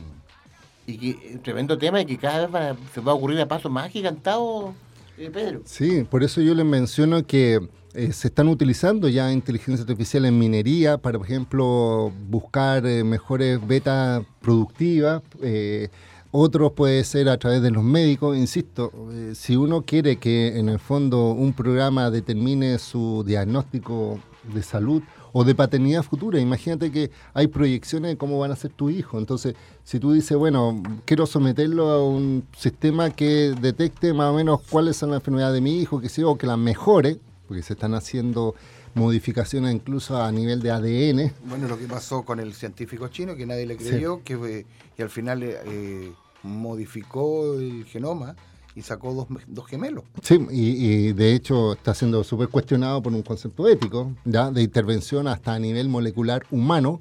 y 0.86 0.98
que, 0.98 1.32
un 1.34 1.42
tremendo 1.42 1.76
tema 1.76 2.00
y 2.00 2.06
que 2.06 2.16
cada 2.16 2.46
vez 2.46 2.54
va- 2.54 2.76
se 2.92 3.00
va 3.00 3.12
a 3.12 3.14
ocurrir 3.16 3.40
a 3.40 3.48
pasos 3.48 3.72
más 3.72 3.86
agigantados, 3.86 4.72
eh, 5.18 5.30
Pedro. 5.32 5.62
Sí, 5.64 6.04
por 6.08 6.22
eso 6.22 6.40
yo 6.40 6.54
les 6.54 6.64
menciono 6.64 7.26
que 7.26 7.68
eh, 7.94 8.12
se 8.12 8.26
están 8.26 8.48
utilizando 8.48 9.08
ya 9.08 9.32
inteligencia 9.32 9.82
artificial 9.82 10.24
en 10.24 10.36
minería 10.36 10.98
para, 10.98 11.16
por 11.16 11.28
ejemplo, 11.28 12.12
buscar 12.28 12.84
eh, 12.86 13.04
mejores 13.04 13.64
betas 13.64 14.24
productivas. 14.40 15.22
eh, 15.40 15.88
otros 16.36 16.72
puede 16.72 17.04
ser 17.04 17.28
a 17.28 17.38
través 17.38 17.62
de 17.62 17.70
los 17.70 17.84
médicos. 17.84 18.36
Insisto, 18.36 18.90
si 19.34 19.54
uno 19.54 19.82
quiere 19.82 20.16
que 20.16 20.58
en 20.58 20.68
el 20.68 20.80
fondo 20.80 21.30
un 21.30 21.52
programa 21.52 22.10
determine 22.10 22.80
su 22.80 23.22
diagnóstico 23.24 24.18
de 24.52 24.64
salud 24.64 25.00
o 25.32 25.44
de 25.44 25.54
paternidad 25.54 26.02
futura, 26.02 26.40
imagínate 26.40 26.90
que 26.90 27.12
hay 27.34 27.46
proyecciones 27.46 28.10
de 28.10 28.16
cómo 28.16 28.40
van 28.40 28.50
a 28.50 28.56
ser 28.56 28.72
tu 28.72 28.90
hijo. 28.90 29.16
Entonces, 29.18 29.54
si 29.84 30.00
tú 30.00 30.12
dices, 30.12 30.36
bueno, 30.36 30.82
quiero 31.04 31.26
someterlo 31.26 31.88
a 31.90 32.04
un 32.04 32.42
sistema 32.58 33.10
que 33.10 33.54
detecte 33.60 34.12
más 34.12 34.32
o 34.32 34.34
menos 34.34 34.60
cuáles 34.68 34.96
son 34.96 35.10
las 35.10 35.20
enfermedades 35.20 35.54
de 35.54 35.60
mi 35.60 35.78
hijo, 35.78 36.00
que 36.00 36.08
sea, 36.08 36.26
o 36.26 36.36
que 36.36 36.48
las 36.48 36.58
mejore, 36.58 37.20
porque 37.46 37.62
se 37.62 37.74
están 37.74 37.94
haciendo 37.94 38.54
modificaciones 38.94 39.74
incluso 39.74 40.22
a 40.22 40.30
nivel 40.32 40.60
de 40.60 40.70
ADN. 40.70 41.32
Bueno, 41.48 41.68
lo 41.68 41.78
que 41.78 41.86
pasó 41.86 42.24
con 42.24 42.40
el 42.40 42.54
científico 42.54 43.08
chino, 43.08 43.36
que 43.36 43.46
nadie 43.46 43.66
le 43.66 43.76
creyó, 43.76 44.22
que 44.24 44.36
fue- 44.36 44.66
y 44.96 45.02
al 45.02 45.10
final 45.10 45.42
eh, 45.42 46.12
modificó 46.42 47.54
el 47.58 47.84
genoma 47.84 48.34
y 48.76 48.82
sacó 48.82 49.12
dos, 49.14 49.26
dos 49.46 49.66
gemelos. 49.66 50.04
Sí, 50.22 50.38
y, 50.50 50.86
y 51.08 51.12
de 51.12 51.34
hecho 51.34 51.74
está 51.74 51.94
siendo 51.94 52.24
súper 52.24 52.48
cuestionado 52.48 53.02
por 53.02 53.12
un 53.12 53.22
concepto 53.22 53.68
ético, 53.68 54.12
¿ya? 54.24 54.50
de 54.50 54.62
intervención 54.62 55.28
hasta 55.28 55.54
a 55.54 55.58
nivel 55.58 55.88
molecular 55.88 56.44
humano. 56.50 56.98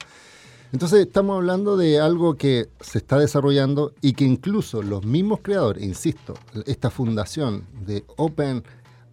Entonces 0.71 1.01
estamos 1.05 1.35
hablando 1.37 1.77
de 1.77 1.99
algo 1.99 2.35
que 2.35 2.67
se 2.79 2.97
está 2.97 3.19
desarrollando 3.19 3.93
y 4.01 4.13
que 4.13 4.25
incluso 4.25 4.81
los 4.81 5.05
mismos 5.05 5.39
creadores, 5.43 5.83
insisto, 5.83 6.33
esta 6.65 6.89
fundación 6.89 7.63
de 7.85 8.03
Open 8.17 8.63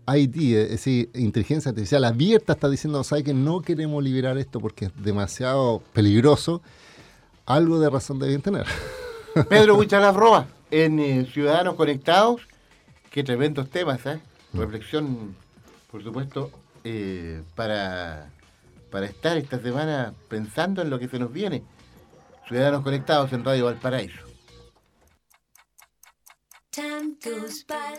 ID, 0.07 0.57
es 0.57 0.71
decir, 0.71 1.11
inteligencia 1.15 1.71
artificial 1.71 2.05
abierta, 2.05 2.55
está 2.55 2.69
diciendo, 2.69 3.03
¿sabes 3.05 3.25
que 3.25 3.35
no 3.35 3.63
queremos 3.63 4.03
liberar 4.03 4.39
esto 4.39 4.61
porque 4.61 4.87
es 4.87 4.93
demasiado 5.03 5.83
peligroso? 5.93 6.63
Algo 7.47 7.79
de 7.81 7.91
razón 7.91 8.19
deben 8.19 8.43
tener. 8.43 8.67
Pedro 9.49 9.77
Huichalaf 9.77 10.17
Roa, 10.17 10.47
en 10.71 10.99
eh, 10.99 11.29
Ciudadanos 11.33 11.75
Conectados, 11.75 12.43
qué 13.11 13.23
tremendos 13.23 13.71
temas, 13.71 14.05
¿eh? 14.07 14.21
Reflexión, 14.53 15.37
por 15.91 16.03
supuesto, 16.03 16.51
eh, 16.85 17.43
para, 17.55 18.31
para 18.91 19.07
estar 19.07 19.37
esta 19.37 19.61
semana 19.61 20.15
pensando 20.29 20.83
en 20.83 20.91
lo 20.91 20.99
que 20.99 21.09
se 21.09 21.19
nos 21.19 21.33
viene. 21.33 21.63
Ciudadanos 22.49 22.83
Conectados 22.83 23.33
en 23.33 23.45
Radio 23.45 23.67
Valparaíso. 23.67 24.31
Time 26.73 27.17
goes 27.23 27.65
by 27.67 27.99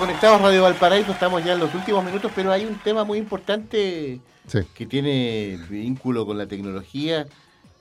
Conectados, 0.00 0.40
Radio 0.40 0.62
Valparaíso, 0.62 1.12
estamos 1.12 1.44
ya 1.44 1.52
en 1.52 1.58
los 1.60 1.74
últimos 1.74 2.02
minutos, 2.02 2.32
pero 2.34 2.50
hay 2.50 2.64
un 2.64 2.78
tema 2.82 3.04
muy 3.04 3.18
importante 3.18 4.18
Sí. 4.46 4.60
que 4.74 4.86
tiene 4.86 5.58
vínculo 5.68 6.24
con 6.24 6.38
la 6.38 6.46
tecnología 6.46 7.26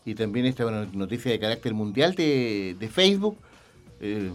y 0.04 0.16
también 0.16 0.46
esta 0.46 0.66
noticia 0.92 1.32
de 1.32 1.40
carácter 1.40 1.74
mundial 1.74 2.16
de, 2.16 2.76
de 2.78 2.88
Facebook. 2.90 3.38
Eh, 4.02 4.30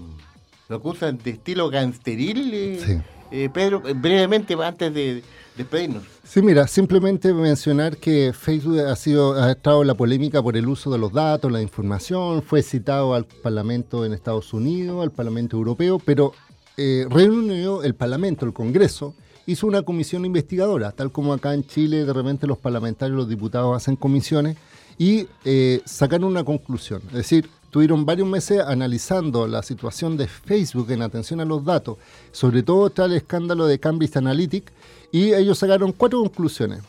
lo 0.70 0.76
acusan 0.76 1.18
de 1.22 1.32
estilo 1.32 1.68
gangsteril, 1.68 2.54
eh, 2.54 2.80
Sí. 2.84 2.92
eh, 3.30 3.50
Pedro, 3.52 3.82
eh, 3.86 3.92
brevemente 3.94 4.54
antes 4.54 4.94
de 4.94 5.22
despedirnos. 5.54 6.04
Sí, 6.24 6.40
mira, 6.40 6.66
simplemente 6.66 7.34
mencionar 7.34 7.98
que 7.98 8.32
Facebook 8.32 8.78
ha 8.80 8.96
sido 8.96 9.34
ha 9.34 9.50
estado 9.52 9.82
en 9.82 9.88
la 9.88 9.94
polémica 9.94 10.42
por 10.42 10.56
el 10.56 10.66
uso 10.68 10.90
de 10.90 10.96
los 10.98 11.12
datos, 11.12 11.52
la 11.52 11.60
información, 11.60 12.42
fue 12.42 12.62
citado 12.62 13.12
al 13.14 13.26
Parlamento 13.26 14.06
en 14.06 14.14
Estados 14.14 14.54
Unidos, 14.54 15.02
al 15.02 15.12
Parlamento 15.12 15.58
Europeo, 15.58 15.98
pero 16.02 16.32
eh, 16.76 17.06
Reino 17.08 17.34
Unido, 17.34 17.82
el 17.82 17.94
Parlamento, 17.94 18.44
el 18.46 18.52
Congreso, 18.52 19.14
hizo 19.46 19.66
una 19.66 19.82
comisión 19.82 20.24
investigadora, 20.24 20.92
tal 20.92 21.12
como 21.12 21.32
acá 21.32 21.54
en 21.54 21.66
Chile 21.66 22.04
de 22.04 22.12
repente 22.12 22.46
los 22.46 22.58
parlamentarios, 22.58 23.16
los 23.16 23.28
diputados 23.28 23.76
hacen 23.76 23.96
comisiones 23.96 24.56
y 24.98 25.26
eh, 25.44 25.80
sacaron 25.84 26.30
una 26.30 26.44
conclusión, 26.44 27.02
es 27.08 27.14
decir, 27.14 27.48
tuvieron 27.70 28.06
varios 28.06 28.28
meses 28.28 28.60
analizando 28.60 29.48
la 29.48 29.62
situación 29.62 30.16
de 30.16 30.28
Facebook 30.28 30.90
en 30.92 31.02
atención 31.02 31.40
a 31.40 31.44
los 31.44 31.64
datos, 31.64 31.98
sobre 32.30 32.62
todo 32.62 32.88
tras 32.90 33.08
el 33.10 33.16
escándalo 33.16 33.66
de 33.66 33.80
Cambridge 33.80 34.16
Analytica, 34.16 34.72
y 35.10 35.34
ellos 35.34 35.58
sacaron 35.58 35.92
cuatro 35.92 36.20
conclusiones. 36.20 36.82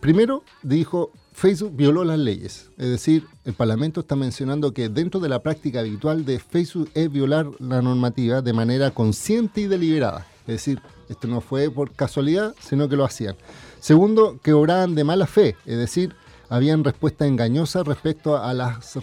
Primero, 0.00 0.42
dijo, 0.62 1.10
Facebook 1.36 1.76
violó 1.76 2.02
las 2.02 2.18
leyes, 2.18 2.70
es 2.78 2.88
decir, 2.88 3.26
el 3.44 3.52
Parlamento 3.52 4.00
está 4.00 4.16
mencionando 4.16 4.72
que 4.72 4.88
dentro 4.88 5.20
de 5.20 5.28
la 5.28 5.42
práctica 5.42 5.80
habitual 5.80 6.24
de 6.24 6.38
Facebook 6.38 6.90
es 6.94 7.12
violar 7.12 7.46
la 7.58 7.82
normativa 7.82 8.40
de 8.40 8.54
manera 8.54 8.90
consciente 8.90 9.60
y 9.60 9.66
deliberada, 9.66 10.26
es 10.46 10.54
decir, 10.54 10.80
esto 11.10 11.28
no 11.28 11.42
fue 11.42 11.70
por 11.70 11.92
casualidad, 11.92 12.54
sino 12.58 12.88
que 12.88 12.96
lo 12.96 13.04
hacían. 13.04 13.36
Segundo, 13.80 14.40
que 14.42 14.54
obraban 14.54 14.94
de 14.94 15.04
mala 15.04 15.26
fe, 15.26 15.56
es 15.66 15.76
decir, 15.76 16.14
habían 16.48 16.82
respuestas 16.82 17.28
engañosas 17.28 17.86
respecto 17.86 18.38
a 18.38 18.54
las, 18.54 18.96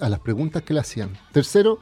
a 0.00 0.08
las 0.08 0.18
preguntas 0.18 0.64
que 0.64 0.74
le 0.74 0.80
hacían. 0.80 1.16
Tercero, 1.30 1.78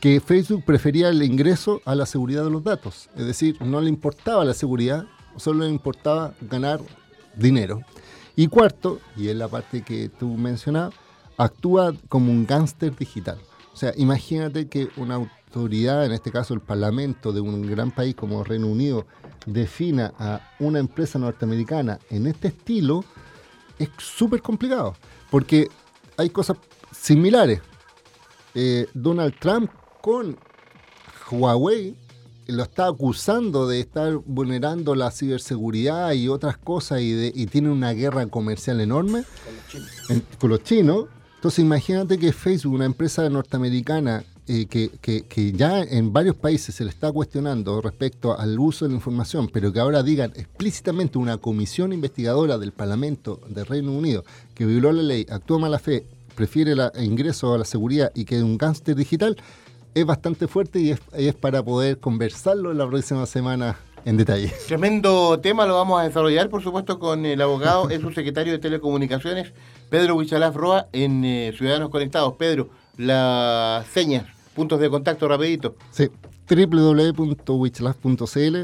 que 0.00 0.20
Facebook 0.20 0.64
prefería 0.64 1.10
el 1.10 1.22
ingreso 1.22 1.82
a 1.84 1.94
la 1.94 2.06
seguridad 2.06 2.42
de 2.42 2.50
los 2.50 2.64
datos, 2.64 3.10
es 3.18 3.26
decir, 3.26 3.60
no 3.60 3.82
le 3.82 3.90
importaba 3.90 4.46
la 4.46 4.54
seguridad, 4.54 5.04
solo 5.36 5.64
le 5.64 5.70
importaba 5.70 6.32
ganar 6.40 6.80
dinero. 7.36 7.82
Y 8.36 8.48
cuarto, 8.48 9.00
y 9.16 9.28
es 9.28 9.36
la 9.36 9.48
parte 9.48 9.82
que 9.82 10.08
tú 10.08 10.28
mencionabas, 10.36 10.94
actúa 11.36 11.94
como 12.08 12.30
un 12.30 12.46
gángster 12.46 12.96
digital. 12.96 13.38
O 13.72 13.76
sea, 13.76 13.92
imagínate 13.96 14.68
que 14.68 14.88
una 14.96 15.16
autoridad, 15.16 16.04
en 16.04 16.12
este 16.12 16.30
caso 16.30 16.54
el 16.54 16.60
Parlamento 16.60 17.32
de 17.32 17.40
un 17.40 17.62
gran 17.62 17.90
país 17.90 18.14
como 18.14 18.44
Reino 18.44 18.66
Unido, 18.66 19.06
defina 19.46 20.12
a 20.18 20.40
una 20.60 20.78
empresa 20.78 21.18
norteamericana 21.18 21.98
en 22.10 22.26
este 22.26 22.48
estilo, 22.48 23.04
es 23.78 23.88
súper 23.98 24.40
complicado, 24.40 24.94
porque 25.30 25.68
hay 26.16 26.30
cosas 26.30 26.56
similares. 26.90 27.60
Eh, 28.54 28.86
Donald 28.94 29.34
Trump 29.38 29.70
con 30.00 30.36
Huawei 31.30 31.96
lo 32.56 32.62
está 32.62 32.86
acusando 32.86 33.66
de 33.66 33.80
estar 33.80 34.14
vulnerando 34.26 34.94
la 34.94 35.10
ciberseguridad 35.10 36.12
y 36.12 36.28
otras 36.28 36.56
cosas 36.58 37.00
y, 37.00 37.12
de- 37.12 37.32
y 37.34 37.46
tiene 37.46 37.70
una 37.70 37.92
guerra 37.92 38.26
comercial 38.26 38.80
enorme 38.80 39.24
en- 40.08 40.22
con 40.38 40.50
los 40.50 40.62
chinos. 40.62 41.06
Entonces 41.36 41.58
imagínate 41.60 42.18
que 42.18 42.32
Facebook, 42.32 42.74
una 42.74 42.84
empresa 42.84 43.28
norteamericana 43.28 44.24
eh, 44.48 44.66
que, 44.66 44.90
que- 45.00 45.22
que 45.22 45.52
ya 45.52 45.82
en 45.82 46.12
varios 46.12 46.34
países 46.34 46.74
se 46.74 46.82
le 46.84 46.90
está 46.90 47.12
cuestionando 47.12 47.80
respecto 47.80 48.36
al 48.36 48.58
uso 48.58 48.84
de 48.84 48.90
la 48.90 48.96
información, 48.96 49.48
pero 49.52 49.72
que 49.72 49.78
ahora 49.78 50.02
digan 50.02 50.32
explícitamente 50.34 51.16
una 51.16 51.36
comisión 51.38 51.92
investigadora 51.92 52.58
del 52.58 52.72
Parlamento 52.72 53.40
del 53.48 53.66
Reino 53.66 53.92
Unido 53.92 54.24
que 54.54 54.66
violó 54.66 54.90
la 54.92 55.02
ley, 55.02 55.26
actuó 55.30 55.60
mala 55.60 55.78
fe, 55.78 56.04
prefiere 56.34 56.72
el 56.72 57.04
ingreso 57.04 57.54
a 57.54 57.58
la 57.58 57.64
seguridad 57.64 58.10
y 58.16 58.24
que 58.24 58.36
es 58.38 58.42
un 58.42 58.58
gángster 58.58 58.96
digital, 58.96 59.36
es 59.94 60.06
bastante 60.06 60.48
fuerte 60.48 60.80
y 60.80 60.90
es, 60.90 61.00
para 61.34 61.62
poder 61.62 61.98
conversarlo 61.98 62.72
en 62.72 62.78
la 62.78 62.86
próxima 62.86 63.26
semana 63.26 63.76
en 64.04 64.16
detalle. 64.16 64.52
Tremendo 64.66 65.38
tema, 65.40 65.66
lo 65.66 65.74
vamos 65.74 66.00
a 66.00 66.04
desarrollar, 66.04 66.48
por 66.48 66.62
supuesto, 66.62 66.98
con 66.98 67.24
el 67.24 67.40
abogado, 67.40 67.88
es 67.90 68.02
un 68.02 68.12
secretario 68.14 68.52
de 68.52 68.58
Telecomunicaciones, 68.58 69.52
Pedro 69.90 70.16
Huichalaf 70.16 70.56
Roa, 70.56 70.88
en 70.92 71.24
eh, 71.24 71.54
Ciudadanos 71.56 71.90
Conectados. 71.90 72.34
Pedro, 72.34 72.70
las 72.96 73.86
señas, 73.88 74.26
puntos 74.54 74.80
de 74.80 74.90
contacto, 74.90 75.28
rapidito. 75.28 75.76
Sí, 75.90 76.10
www.wichalaf.cl, 76.48 78.56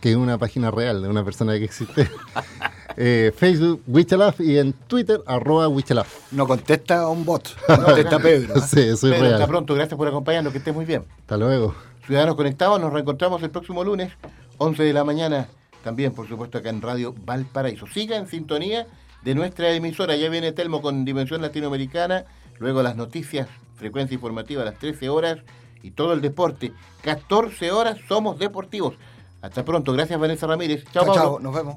que 0.00 0.10
es 0.10 0.16
una 0.16 0.38
página 0.38 0.70
real 0.70 1.02
de 1.02 1.08
una 1.08 1.24
persona 1.24 1.58
que 1.58 1.64
existe. 1.64 2.08
Eh, 3.00 3.32
Facebook, 3.36 3.80
Wichalaf, 3.86 4.40
y 4.40 4.58
en 4.58 4.72
Twitter, 4.72 5.20
arroba 5.24 5.68
Wichalaf. 5.68 6.32
No 6.32 6.48
contesta 6.48 7.02
a 7.02 7.08
un 7.08 7.24
bot, 7.24 7.56
contesta 7.66 8.18
Pedro. 8.18 8.54
¿ah? 8.56 8.60
Sí, 8.60 8.96
soy 8.96 9.12
Pedro, 9.12 9.26
hasta 9.26 9.36
real. 9.36 9.48
pronto, 9.48 9.74
gracias 9.74 9.96
por 9.96 10.08
acompañarnos, 10.08 10.52
que 10.52 10.58
estés 10.58 10.74
muy 10.74 10.84
bien. 10.84 11.04
Hasta 11.20 11.36
luego. 11.36 11.76
Ciudadanos 12.04 12.34
Conectados, 12.34 12.80
nos 12.80 12.92
reencontramos 12.92 13.40
el 13.44 13.50
próximo 13.50 13.84
lunes, 13.84 14.10
11 14.56 14.82
de 14.82 14.92
la 14.92 15.04
mañana, 15.04 15.46
también, 15.84 16.12
por 16.12 16.26
supuesto, 16.26 16.58
acá 16.58 16.70
en 16.70 16.82
Radio 16.82 17.14
Valparaíso. 17.24 17.86
Siga 17.86 18.16
en 18.16 18.26
sintonía 18.26 18.88
de 19.22 19.34
nuestra 19.36 19.70
emisora, 19.70 20.16
ya 20.16 20.28
viene 20.28 20.50
Telmo 20.50 20.82
con 20.82 21.04
Dimensión 21.04 21.40
Latinoamericana, 21.40 22.24
luego 22.58 22.82
las 22.82 22.96
noticias, 22.96 23.46
frecuencia 23.76 24.16
informativa 24.16 24.62
a 24.62 24.64
las 24.64 24.78
13 24.80 25.08
horas 25.08 25.38
y 25.84 25.92
todo 25.92 26.14
el 26.14 26.20
deporte. 26.20 26.72
14 27.02 27.70
horas 27.70 27.98
somos 28.08 28.40
deportivos. 28.40 28.94
Hasta 29.40 29.64
pronto, 29.64 29.92
gracias 29.92 30.18
Vanessa 30.18 30.48
Ramírez. 30.48 30.84
Chao, 30.92 31.04
Chao, 31.04 31.14
chao, 31.14 31.38
nos 31.38 31.54
vemos. 31.54 31.76